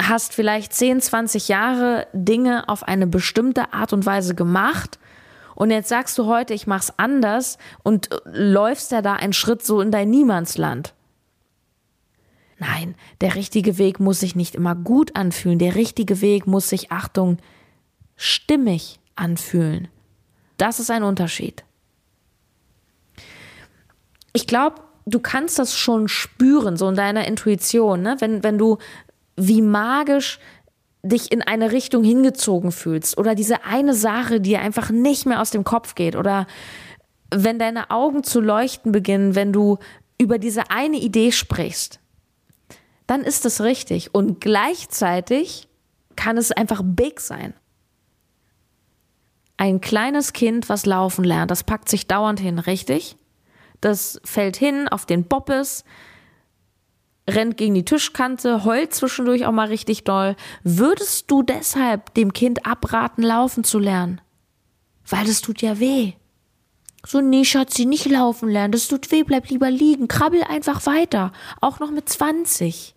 hast 0.00 0.32
vielleicht 0.32 0.72
10, 0.72 1.00
20 1.00 1.48
Jahre 1.48 2.06
Dinge 2.12 2.68
auf 2.68 2.84
eine 2.84 3.08
bestimmte 3.08 3.72
Art 3.72 3.92
und 3.92 4.06
Weise 4.06 4.36
gemacht 4.36 5.00
und 5.56 5.70
jetzt 5.70 5.88
sagst 5.88 6.16
du 6.16 6.26
heute, 6.26 6.54
ich 6.54 6.66
mach's 6.66 6.92
anders 6.96 7.58
und 7.82 8.08
läufst 8.24 8.92
ja 8.92 9.02
da 9.02 9.14
einen 9.14 9.32
Schritt 9.32 9.62
so 9.62 9.80
in 9.80 9.90
dein 9.90 10.08
Niemandsland. 10.08 10.94
Nein, 12.60 12.94
der 13.22 13.36
richtige 13.36 13.78
Weg 13.78 14.00
muss 14.00 14.20
sich 14.20 14.36
nicht 14.36 14.54
immer 14.54 14.74
gut 14.74 15.16
anfühlen. 15.16 15.58
Der 15.58 15.76
richtige 15.76 16.20
Weg 16.20 16.46
muss 16.46 16.68
sich, 16.68 16.92
Achtung, 16.92 17.38
stimmig 18.16 19.00
anfühlen. 19.16 19.88
Das 20.58 20.78
ist 20.78 20.90
ein 20.90 21.02
Unterschied. 21.02 21.64
Ich 24.34 24.46
glaube, 24.46 24.82
du 25.06 25.20
kannst 25.20 25.58
das 25.58 25.74
schon 25.74 26.06
spüren, 26.06 26.76
so 26.76 26.90
in 26.90 26.96
deiner 26.96 27.26
Intuition, 27.26 28.02
ne? 28.02 28.16
wenn, 28.18 28.42
wenn 28.42 28.58
du 28.58 28.76
wie 29.36 29.62
magisch 29.62 30.38
dich 31.02 31.32
in 31.32 31.40
eine 31.40 31.72
Richtung 31.72 32.04
hingezogen 32.04 32.72
fühlst 32.72 33.16
oder 33.16 33.34
diese 33.34 33.64
eine 33.64 33.94
Sache, 33.94 34.38
die 34.38 34.58
einfach 34.58 34.90
nicht 34.90 35.24
mehr 35.24 35.40
aus 35.40 35.50
dem 35.50 35.64
Kopf 35.64 35.94
geht 35.94 36.14
oder 36.14 36.46
wenn 37.34 37.58
deine 37.58 37.90
Augen 37.90 38.22
zu 38.22 38.38
leuchten 38.38 38.92
beginnen, 38.92 39.34
wenn 39.34 39.50
du 39.50 39.78
über 40.18 40.38
diese 40.38 40.70
eine 40.70 40.98
Idee 40.98 41.32
sprichst 41.32 41.99
dann 43.10 43.22
ist 43.22 43.44
es 43.44 43.60
richtig. 43.60 44.14
Und 44.14 44.40
gleichzeitig 44.40 45.66
kann 46.14 46.38
es 46.38 46.52
einfach 46.52 46.80
big 46.84 47.18
sein. 47.18 47.54
Ein 49.56 49.80
kleines 49.80 50.32
Kind, 50.32 50.68
was 50.68 50.86
laufen 50.86 51.24
lernt, 51.24 51.50
das 51.50 51.64
packt 51.64 51.88
sich 51.88 52.06
dauernd 52.06 52.38
hin, 52.38 52.60
richtig? 52.60 53.16
Das 53.80 54.20
fällt 54.24 54.56
hin 54.56 54.86
auf 54.86 55.06
den 55.06 55.24
Boppes, 55.24 55.84
rennt 57.28 57.56
gegen 57.56 57.74
die 57.74 57.84
Tischkante, 57.84 58.64
heult 58.64 58.94
zwischendurch 58.94 59.44
auch 59.44 59.52
mal 59.52 59.66
richtig 59.66 60.04
doll. 60.04 60.36
Würdest 60.62 61.28
du 61.32 61.42
deshalb 61.42 62.14
dem 62.14 62.32
Kind 62.32 62.64
abraten, 62.64 63.24
laufen 63.24 63.64
zu 63.64 63.80
lernen? 63.80 64.20
Weil 65.04 65.24
das 65.24 65.40
tut 65.40 65.62
ja 65.62 65.80
weh. 65.80 66.12
So, 67.04 67.20
nee, 67.20 67.44
Schatzi, 67.44 67.86
nicht 67.86 68.06
laufen 68.06 68.48
lernen, 68.48 68.70
das 68.70 68.86
tut 68.86 69.10
weh, 69.10 69.24
bleib 69.24 69.48
lieber 69.48 69.70
liegen, 69.70 70.06
krabbel 70.06 70.44
einfach 70.44 70.86
weiter, 70.86 71.32
auch 71.60 71.80
noch 71.80 71.90
mit 71.90 72.08
20. 72.08 72.94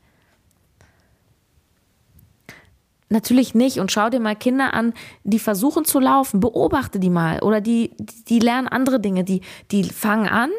Natürlich 3.10 3.54
nicht. 3.54 3.80
Und 3.80 3.92
schau 3.92 4.10
dir 4.10 4.20
mal 4.20 4.36
Kinder 4.36 4.74
an, 4.74 4.94
die 5.24 5.40
versuchen 5.40 5.86
zu 5.86 6.00
laufen. 6.00 6.40
Beobachte 6.40 7.00
die 7.00 7.10
mal. 7.10 7.42
Oder 7.42 7.62
die, 7.62 7.92
die 8.28 8.40
lernen 8.40 8.68
andere 8.68 9.00
Dinge. 9.00 9.24
Die, 9.24 9.42
die 9.72 9.84
fangen 9.84 10.28
an, 10.28 10.50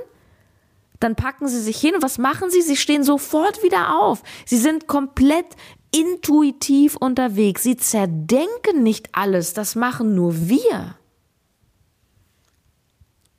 dann 1.01 1.17
packen 1.17 1.49
sie 1.49 1.61
sich 1.61 1.79
hin. 1.79 1.95
Und 1.95 2.03
was 2.03 2.19
machen 2.19 2.51
sie? 2.51 2.63
Sie 2.63 2.77
stehen 2.77 3.05
sofort 3.05 3.63
wieder 3.63 4.01
auf. 4.01 4.23
Sie 4.45 4.59
sind 4.59 4.87
komplett 4.87 5.47
intuitiv 5.91 6.97
unterwegs. 6.97 7.63
Sie 7.63 7.77
zerdenken 7.77 8.83
nicht 8.83 9.09
alles. 9.13 9.55
Das 9.55 9.75
machen 9.75 10.15
nur 10.15 10.49
wir. 10.49 10.97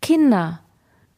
Kinder. 0.02 0.62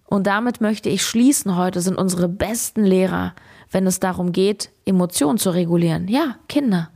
Und 0.06 0.26
damit 0.26 0.62
möchte 0.62 0.90
ich 0.90 1.04
schließen 1.04 1.58
heute, 1.58 1.82
sind 1.82 1.98
unsere 1.98 2.30
besten 2.30 2.86
Lehrer, 2.86 3.36
wenn 3.70 3.86
es 3.86 4.00
darum 4.00 4.32
geht, 4.32 4.72
Emotionen 4.86 5.38
zu 5.38 5.50
regulieren. 5.50 6.08
Ja, 6.08 6.38
Kinder. 6.48 6.90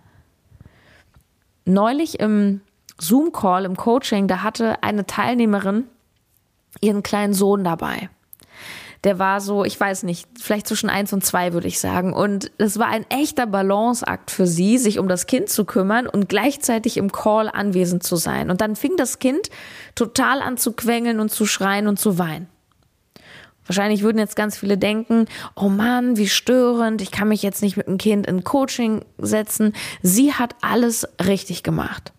Neulich 1.66 2.20
im 2.20 2.62
Zoom-Call, 2.98 3.66
im 3.66 3.76
Coaching, 3.76 4.28
da 4.28 4.44
hatte 4.44 4.84
eine 4.84 5.06
Teilnehmerin 5.06 5.86
ihren 6.82 7.04
kleinen 7.04 7.34
Sohn 7.34 7.64
dabei 7.64 8.10
der 9.04 9.18
war 9.18 9.42
so, 9.42 9.66
ich 9.66 9.80
weiß 9.80 10.04
nicht, 10.04 10.28
vielleicht 10.40 10.68
zwischen 10.68 10.90
eins 10.90 11.12
und 11.12 11.26
zwei, 11.26 11.54
würde 11.54 11.68
ich 11.68 11.80
sagen. 11.80 12.14
Und 12.14 12.52
es 12.60 12.78
war 12.78 12.88
ein 12.88 13.06
echter 13.10 13.48
Balanceakt 13.48 14.30
für 14.30 14.46
sie, 14.46 14.78
sich 14.78 15.00
um 15.00 15.08
das 15.08 15.26
Kind 15.26 15.50
zu 15.50 15.66
kümmern 15.66 16.08
und 16.08 16.30
gleichzeitig 16.30 16.98
im 16.98 17.12
Call 17.12 17.50
anwesend 17.50 18.04
zu 18.04 18.16
sein. 18.16 18.52
Und 18.52 18.62
dann 18.62 18.76
fing 18.76 18.96
das 18.98 19.18
Kind 19.18 19.50
total 19.96 20.42
an 20.42 20.58
zu 20.58 20.74
quengeln 20.74 21.20
und 21.20 21.30
zu 21.30 21.48
schreien 21.48 21.88
und 21.88 21.98
zu 21.98 22.20
weinen. 22.20 22.48
Wahrscheinlich 23.72 24.04
würden 24.04 24.18
jetzt 24.18 24.36
ganz 24.36 24.58
viele 24.58 24.78
denken, 24.78 25.28
oh 25.56 25.70
Mann, 25.70 26.18
wie 26.18 26.28
störend, 26.28 27.02
ich 27.02 27.10
kann 27.10 27.30
mich 27.30 27.42
jetzt 27.42 27.62
nicht 27.62 27.78
mit 27.78 27.88
dem 27.88 27.98
Kind 27.98 28.28
in 28.28 28.44
Coaching 28.44 29.06
setzen. 29.18 29.72
Sie 30.02 30.34
hat 30.34 30.58
alles 30.60 31.08
richtig 31.26 31.64
gemacht. 31.64 32.12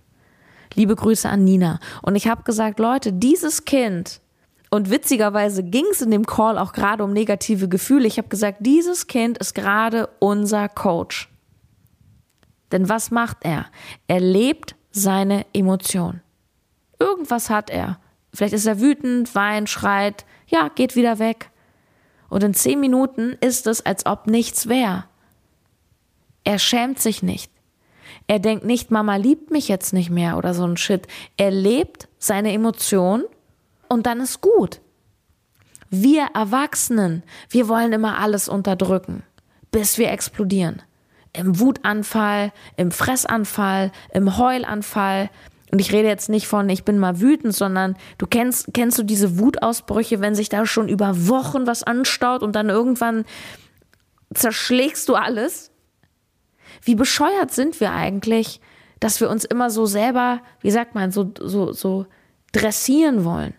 Liebe 0.72 0.96
Grüße 0.96 1.28
an 1.28 1.44
Nina. 1.44 1.78
Und 2.00 2.16
ich 2.16 2.26
habe 2.26 2.42
gesagt, 2.44 2.78
Leute, 2.78 3.12
dieses 3.12 3.66
Kind 3.66 4.22
und 4.70 4.88
witzigerweise 4.88 5.62
ging 5.62 5.84
es 5.90 6.00
in 6.00 6.10
dem 6.10 6.24
Call 6.24 6.56
auch 6.56 6.72
gerade 6.72 7.04
um 7.04 7.12
negative 7.12 7.68
Gefühle. 7.68 8.06
Ich 8.06 8.16
habe 8.16 8.28
gesagt, 8.28 8.60
dieses 8.60 9.06
Kind 9.06 9.36
ist 9.36 9.54
gerade 9.54 10.08
unser 10.20 10.70
Coach. 10.70 11.28
Denn 12.72 12.88
was 12.88 13.10
macht 13.10 13.36
er? 13.42 13.66
Er 14.06 14.20
lebt 14.20 14.74
seine 14.90 15.44
Emotion. 15.52 16.22
Irgendwas 16.98 17.50
hat 17.50 17.68
er. 17.68 17.98
Vielleicht 18.32 18.54
ist 18.54 18.66
er 18.66 18.80
wütend, 18.80 19.34
weint, 19.34 19.68
schreit, 19.68 20.24
ja, 20.46 20.68
geht 20.68 20.96
wieder 20.96 21.18
weg. 21.18 21.50
Und 22.28 22.42
in 22.42 22.54
zehn 22.54 22.80
Minuten 22.80 23.36
ist 23.40 23.66
es, 23.66 23.84
als 23.84 24.06
ob 24.06 24.26
nichts 24.26 24.68
wäre. 24.68 25.04
Er 26.44 26.58
schämt 26.58 26.98
sich 26.98 27.22
nicht. 27.22 27.52
Er 28.26 28.38
denkt 28.38 28.64
nicht, 28.64 28.90
Mama 28.90 29.16
liebt 29.16 29.50
mich 29.50 29.68
jetzt 29.68 29.92
nicht 29.92 30.10
mehr 30.10 30.36
oder 30.36 30.54
so 30.54 30.64
ein 30.64 30.76
Shit. 30.76 31.06
Er 31.36 31.50
lebt 31.50 32.08
seine 32.18 32.52
Emotion 32.52 33.24
und 33.88 34.06
dann 34.06 34.20
ist 34.20 34.40
gut. 34.40 34.80
Wir 35.90 36.28
Erwachsenen, 36.32 37.22
wir 37.50 37.68
wollen 37.68 37.92
immer 37.92 38.18
alles 38.18 38.48
unterdrücken, 38.48 39.22
bis 39.70 39.98
wir 39.98 40.10
explodieren. 40.10 40.80
Im 41.34 41.60
Wutanfall, 41.60 42.52
im 42.76 42.90
Fressanfall, 42.90 43.92
im 44.12 44.38
Heulanfall. 44.38 45.28
Und 45.72 45.78
ich 45.80 45.90
rede 45.90 46.06
jetzt 46.06 46.28
nicht 46.28 46.46
von, 46.46 46.68
ich 46.68 46.84
bin 46.84 46.98
mal 46.98 47.20
wütend, 47.20 47.54
sondern 47.54 47.96
du 48.18 48.26
kennst, 48.26 48.74
kennst 48.74 48.98
du 48.98 49.02
diese 49.02 49.38
Wutausbrüche, 49.38 50.20
wenn 50.20 50.34
sich 50.34 50.50
da 50.50 50.66
schon 50.66 50.86
über 50.86 51.28
Wochen 51.28 51.66
was 51.66 51.82
anstaut 51.82 52.42
und 52.42 52.54
dann 52.54 52.68
irgendwann 52.68 53.24
zerschlägst 54.34 55.08
du 55.08 55.14
alles? 55.14 55.70
Wie 56.82 56.94
bescheuert 56.94 57.52
sind 57.52 57.80
wir 57.80 57.92
eigentlich, 57.92 58.60
dass 59.00 59.20
wir 59.20 59.30
uns 59.30 59.46
immer 59.46 59.70
so 59.70 59.86
selber, 59.86 60.42
wie 60.60 60.70
sagt 60.70 60.94
man, 60.94 61.10
so, 61.10 61.32
so, 61.40 61.72
so 61.72 62.04
dressieren 62.52 63.24
wollen? 63.24 63.54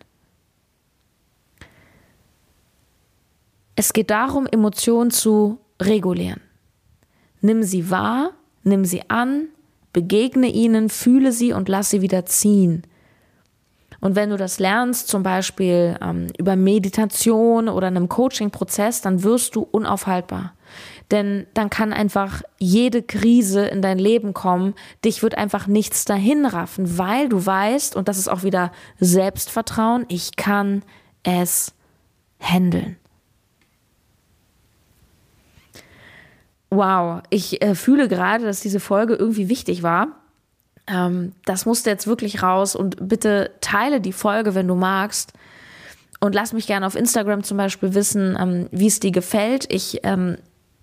Es 3.76 3.92
geht 3.92 4.12
darum, 4.12 4.46
Emotionen 4.46 5.10
zu 5.10 5.58
regulieren. 5.82 6.42
Nimm 7.42 7.64
sie 7.64 7.90
wahr, 7.90 8.34
nimm 8.62 8.86
sie 8.86 9.10
an, 9.10 9.48
begegne 9.94 10.48
ihnen, 10.48 10.90
fühle 10.90 11.32
sie 11.32 11.54
und 11.54 11.70
lass 11.70 11.92
sie 11.92 12.02
wieder 12.02 12.26
ziehen. 12.26 12.84
Und 14.02 14.18
wenn 14.18 14.32
du 14.32 14.38
das 14.38 14.60
lernst, 14.60 15.08
zum 15.08 15.24
Beispiel 15.24 15.98
ähm, 16.02 16.28
über 16.38 16.58
Meditation 16.58 17.70
oder 17.70 17.88
einem 17.88 18.10
Coaching-Prozess, 18.10 19.00
dann 19.00 19.24
wirst 19.24 19.56
du 19.56 19.62
unaufhaltbar. 19.62 20.56
Denn 21.10 21.48
dann 21.54 21.70
kann 21.70 21.94
einfach 21.94 22.42
jede 22.60 23.02
Krise 23.02 23.66
in 23.66 23.82
dein 23.82 24.00
Leben 24.00 24.34
kommen. 24.34 24.74
Dich 25.06 25.24
wird 25.24 25.38
einfach 25.38 25.68
nichts 25.68 26.04
dahin 26.04 26.46
raffen, 26.46 26.98
weil 26.98 27.30
du 27.30 27.46
weißt, 27.46 27.96
und 27.96 28.10
das 28.10 28.18
ist 28.18 28.28
auch 28.28 28.44
wieder 28.44 28.74
Selbstvertrauen, 29.00 30.06
ich 30.10 30.36
kann 30.36 30.84
es 31.24 31.74
handeln. 32.42 32.98
Wow, 36.76 37.22
ich 37.30 37.62
äh, 37.62 37.76
fühle 37.76 38.08
gerade, 38.08 38.46
dass 38.46 38.62
diese 38.62 38.80
Folge 38.80 39.14
irgendwie 39.16 39.48
wichtig 39.48 39.84
war. 39.84 40.08
Ähm, 40.88 41.34
das 41.46 41.66
musste 41.66 41.90
jetzt 41.90 42.08
wirklich 42.08 42.42
raus 42.42 42.76
und 42.76 43.08
bitte 43.08 43.52
teile 43.62 44.02
die 44.02 44.14
Folge, 44.14 44.56
wenn 44.56 44.68
du 44.68 44.76
magst. 44.76 45.34
Und 46.20 46.34
lass 46.34 46.54
mich 46.54 46.68
gerne 46.68 46.88
auf 46.88 46.96
Instagram 46.96 47.44
zum 47.44 47.58
Beispiel 47.58 47.94
wissen, 47.94 48.38
ähm, 48.40 48.68
wie 48.72 48.88
es 48.88 49.00
dir 49.00 49.12
gefällt. 49.12 49.72
Ich 49.72 50.00
ähm, 50.04 50.38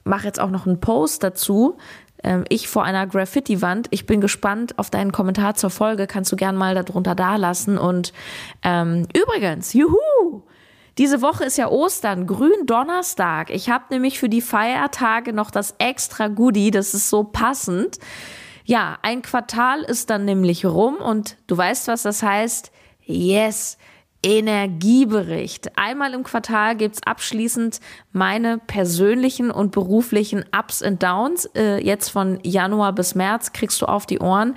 mache 0.05 0.27
jetzt 0.27 0.39
auch 0.39 0.51
noch 0.51 0.67
einen 0.67 0.81
Post 0.81 1.23
dazu. 1.23 1.77
Ähm, 2.23 2.45
ich 2.49 2.69
vor 2.69 2.85
einer 2.85 3.07
Graffiti-Wand. 3.07 3.89
Ich 3.91 4.07
bin 4.07 4.21
gespannt 4.21 4.79
auf 4.79 4.91
deinen 4.91 5.13
Kommentar 5.13 5.55
zur 5.55 5.71
Folge. 5.71 6.07
Kannst 6.07 6.31
du 6.31 6.37
gern 6.37 6.57
mal 6.57 6.75
darunter 6.75 7.15
da 7.15 7.37
lassen. 7.37 7.79
Und 7.79 8.13
ähm, 8.63 9.09
übrigens, 9.15 9.73
juhu! 9.73 10.43
Diese 10.99 11.23
Woche 11.23 11.45
ist 11.45 11.59
ja 11.59 11.69
Ostern, 11.69 12.27
Gründonnerstag. 12.27 13.51
Ich 13.51 13.71
habe 13.71 13.85
nämlich 13.91 14.19
für 14.19 14.29
die 14.29 14.41
Feiertage 14.41 15.33
noch 15.33 15.51
das 15.51 15.75
extra 15.79 16.29
Goodie, 16.29 16.71
das 16.71 16.95
ist 16.95 17.11
so 17.11 17.25
passend. 17.25 17.99
Ja, 18.65 18.99
ein 19.03 19.23
Quartal 19.23 19.83
ist 19.83 20.11
dann 20.11 20.25
nämlich 20.25 20.65
rum 20.65 20.97
und 20.97 21.37
du 21.47 21.57
weißt, 21.57 21.89
was 21.89 22.03
das 22.03 22.23
heißt? 22.23 22.71
Yes, 23.03 23.79
Energiebericht. 24.23 25.79
Einmal 25.79 26.13
im 26.13 26.25
Quartal 26.25 26.77
gibt's 26.77 27.03
abschließend 27.05 27.81
meine 28.13 28.59
persönlichen 28.59 29.51
und 29.51 29.73
beruflichen 29.73 30.45
Ups 30.57 30.83
und 30.83 31.03
Downs. 31.03 31.47
Äh, 31.57 31.83
jetzt 31.83 32.11
von 32.11 32.39
Januar 32.43 32.93
bis 32.93 33.15
März 33.15 33.53
kriegst 33.53 33.81
du 33.81 33.87
auf 33.87 34.05
die 34.05 34.19
Ohren. 34.19 34.55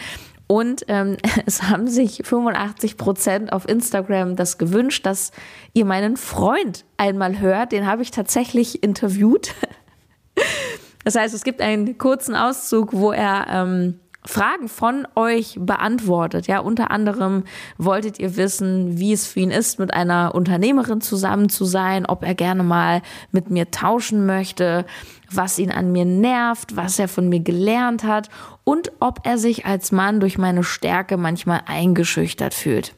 Und 0.47 0.86
ähm, 0.88 1.17
es 1.45 1.63
haben 1.63 1.88
sich 1.88 2.21
85 2.23 2.97
Prozent 2.97 3.53
auf 3.53 3.67
Instagram 3.67 4.36
das 4.36 4.58
gewünscht, 4.58 5.06
dass 5.06 5.32
ihr 5.73 5.86
meinen 5.86 6.17
Freund 6.17 6.86
einmal 6.97 7.39
hört. 7.39 7.71
Den 7.71 7.88
habe 7.88 8.01
ich 8.01 8.12
tatsächlich 8.12 8.84
interviewt. 8.84 9.53
Das 11.06 11.15
heißt, 11.15 11.34
es 11.34 11.43
gibt 11.43 11.62
einen 11.62 11.97
kurzen 11.97 12.34
Auszug, 12.34 12.93
wo 12.93 13.12
er 13.12 13.47
ähm, 13.49 13.99
Fragen 14.25 14.69
von 14.69 15.06
euch 15.15 15.58
beantwortet. 15.60 16.47
Ja, 16.47 16.60
unter 16.60 16.91
anderem 16.91 17.43
wolltet 17.77 18.19
ihr 18.19 18.38
wissen, 18.38 18.97
wie 18.97 19.12
es 19.12 19.27
für 19.27 19.41
ihn 19.41 19.51
ist, 19.51 19.79
mit 19.79 19.93
einer 19.93 20.34
Unternehmerin 20.34 21.01
zusammen 21.01 21.49
zu 21.49 21.65
sein, 21.65 22.06
ob 22.06 22.23
er 22.23 22.36
gerne 22.36 22.63
mal 22.63 23.01
mit 23.32 23.49
mir 23.49 23.69
tauschen 23.69 24.25
möchte, 24.25 24.86
was 25.29 25.60
ihn 25.60 25.71
an 25.71 25.91
mir 25.91 26.06
nervt, 26.06 26.75
was 26.75 26.99
er 26.99 27.10
von 27.10 27.27
mir 27.27 27.41
gelernt 27.41 28.03
hat 28.06 28.29
und 28.63 28.91
ob 28.99 29.26
er 29.26 29.38
sich 29.38 29.65
als 29.65 29.91
Mann 29.91 30.19
durch 30.19 30.38
meine 30.38 30.63
Stärke 30.63 31.17
manchmal 31.17 31.62
eingeschüchtert 31.65 32.54
fühlt. 32.54 32.93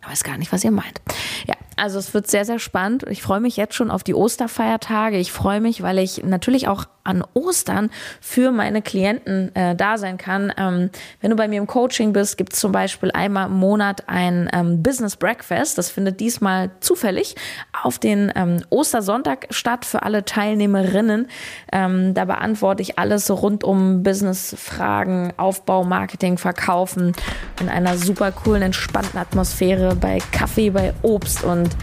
Ich 0.00 0.08
weiß 0.08 0.24
gar 0.24 0.36
nicht, 0.36 0.52
was 0.52 0.64
ihr 0.64 0.70
meint. 0.70 1.00
Ja, 1.46 1.54
also 1.76 1.98
es 1.98 2.14
wird 2.14 2.26
sehr, 2.26 2.44
sehr 2.44 2.58
spannend. 2.58 3.04
Ich 3.08 3.22
freue 3.22 3.40
mich 3.40 3.56
jetzt 3.56 3.74
schon 3.74 3.90
auf 3.90 4.04
die 4.04 4.14
Osterfeiertage. 4.14 5.18
Ich 5.18 5.32
freue 5.32 5.60
mich, 5.60 5.82
weil 5.82 5.98
ich 5.98 6.22
natürlich 6.22 6.68
auch 6.68 6.86
an 7.04 7.22
Ostern 7.34 7.90
für 8.20 8.50
meine 8.50 8.80
Klienten 8.80 9.54
äh, 9.54 9.76
da 9.76 9.98
sein 9.98 10.16
kann. 10.16 10.52
Ähm, 10.56 10.90
wenn 11.20 11.30
du 11.30 11.36
bei 11.36 11.48
mir 11.48 11.58
im 11.58 11.66
Coaching 11.66 12.14
bist, 12.14 12.38
gibt 12.38 12.54
es 12.54 12.60
zum 12.60 12.72
Beispiel 12.72 13.10
einmal 13.12 13.48
im 13.48 13.58
Monat 13.58 14.08
ein 14.08 14.48
ähm, 14.52 14.82
Business 14.82 15.16
Breakfast. 15.16 15.76
Das 15.76 15.90
findet 15.90 16.20
diesmal 16.20 16.70
zufällig 16.80 17.36
auf 17.82 17.98
den 17.98 18.32
ähm, 18.34 18.62
Ostersonntag 18.70 19.48
statt 19.50 19.84
für 19.84 20.02
alle 20.02 20.24
Teilnehmerinnen. 20.24 21.28
Ähm, 21.72 22.14
da 22.14 22.24
beantworte 22.24 22.82
ich 22.82 22.98
alles 22.98 23.30
rund 23.30 23.64
um 23.64 24.02
Business-Fragen, 24.02 25.34
Aufbau, 25.36 25.84
Marketing, 25.84 26.38
Verkaufen 26.38 27.12
in 27.60 27.68
einer 27.68 27.98
super 27.98 28.32
coolen, 28.32 28.62
entspannten 28.62 29.20
Atmosphäre 29.20 29.94
bei 29.94 30.18
Kaffee, 30.32 30.70
bei 30.70 30.94
Obst 31.02 31.44
und 31.64 31.76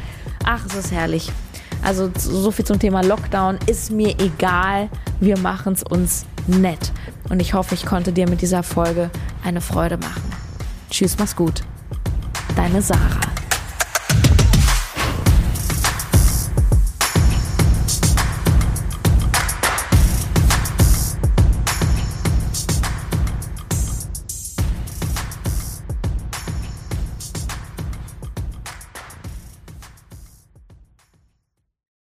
ach, 0.45 0.65
es 0.65 0.75
ist 0.75 0.91
herrlich. 0.91 1.31
Also 1.83 2.11
so 2.15 2.51
viel 2.51 2.65
zum 2.65 2.79
Thema 2.79 3.01
Lockdown. 3.01 3.57
Ist 3.65 3.91
mir 3.91 4.17
egal. 4.19 4.89
Wir 5.19 5.37
machen 5.37 5.73
es 5.73 5.83
uns 5.83 6.25
nett. 6.47 6.91
Und 7.29 7.39
ich 7.39 7.53
hoffe, 7.53 7.75
ich 7.75 7.85
konnte 7.85 8.11
dir 8.11 8.29
mit 8.29 8.41
dieser 8.41 8.63
Folge 8.63 9.09
eine 9.43 9.61
Freude 9.61 9.97
machen. 9.97 10.21
Tschüss, 10.89 11.17
mach's 11.17 11.35
gut. 11.35 11.61
Deine 12.55 12.81
Sarah. 12.81 13.31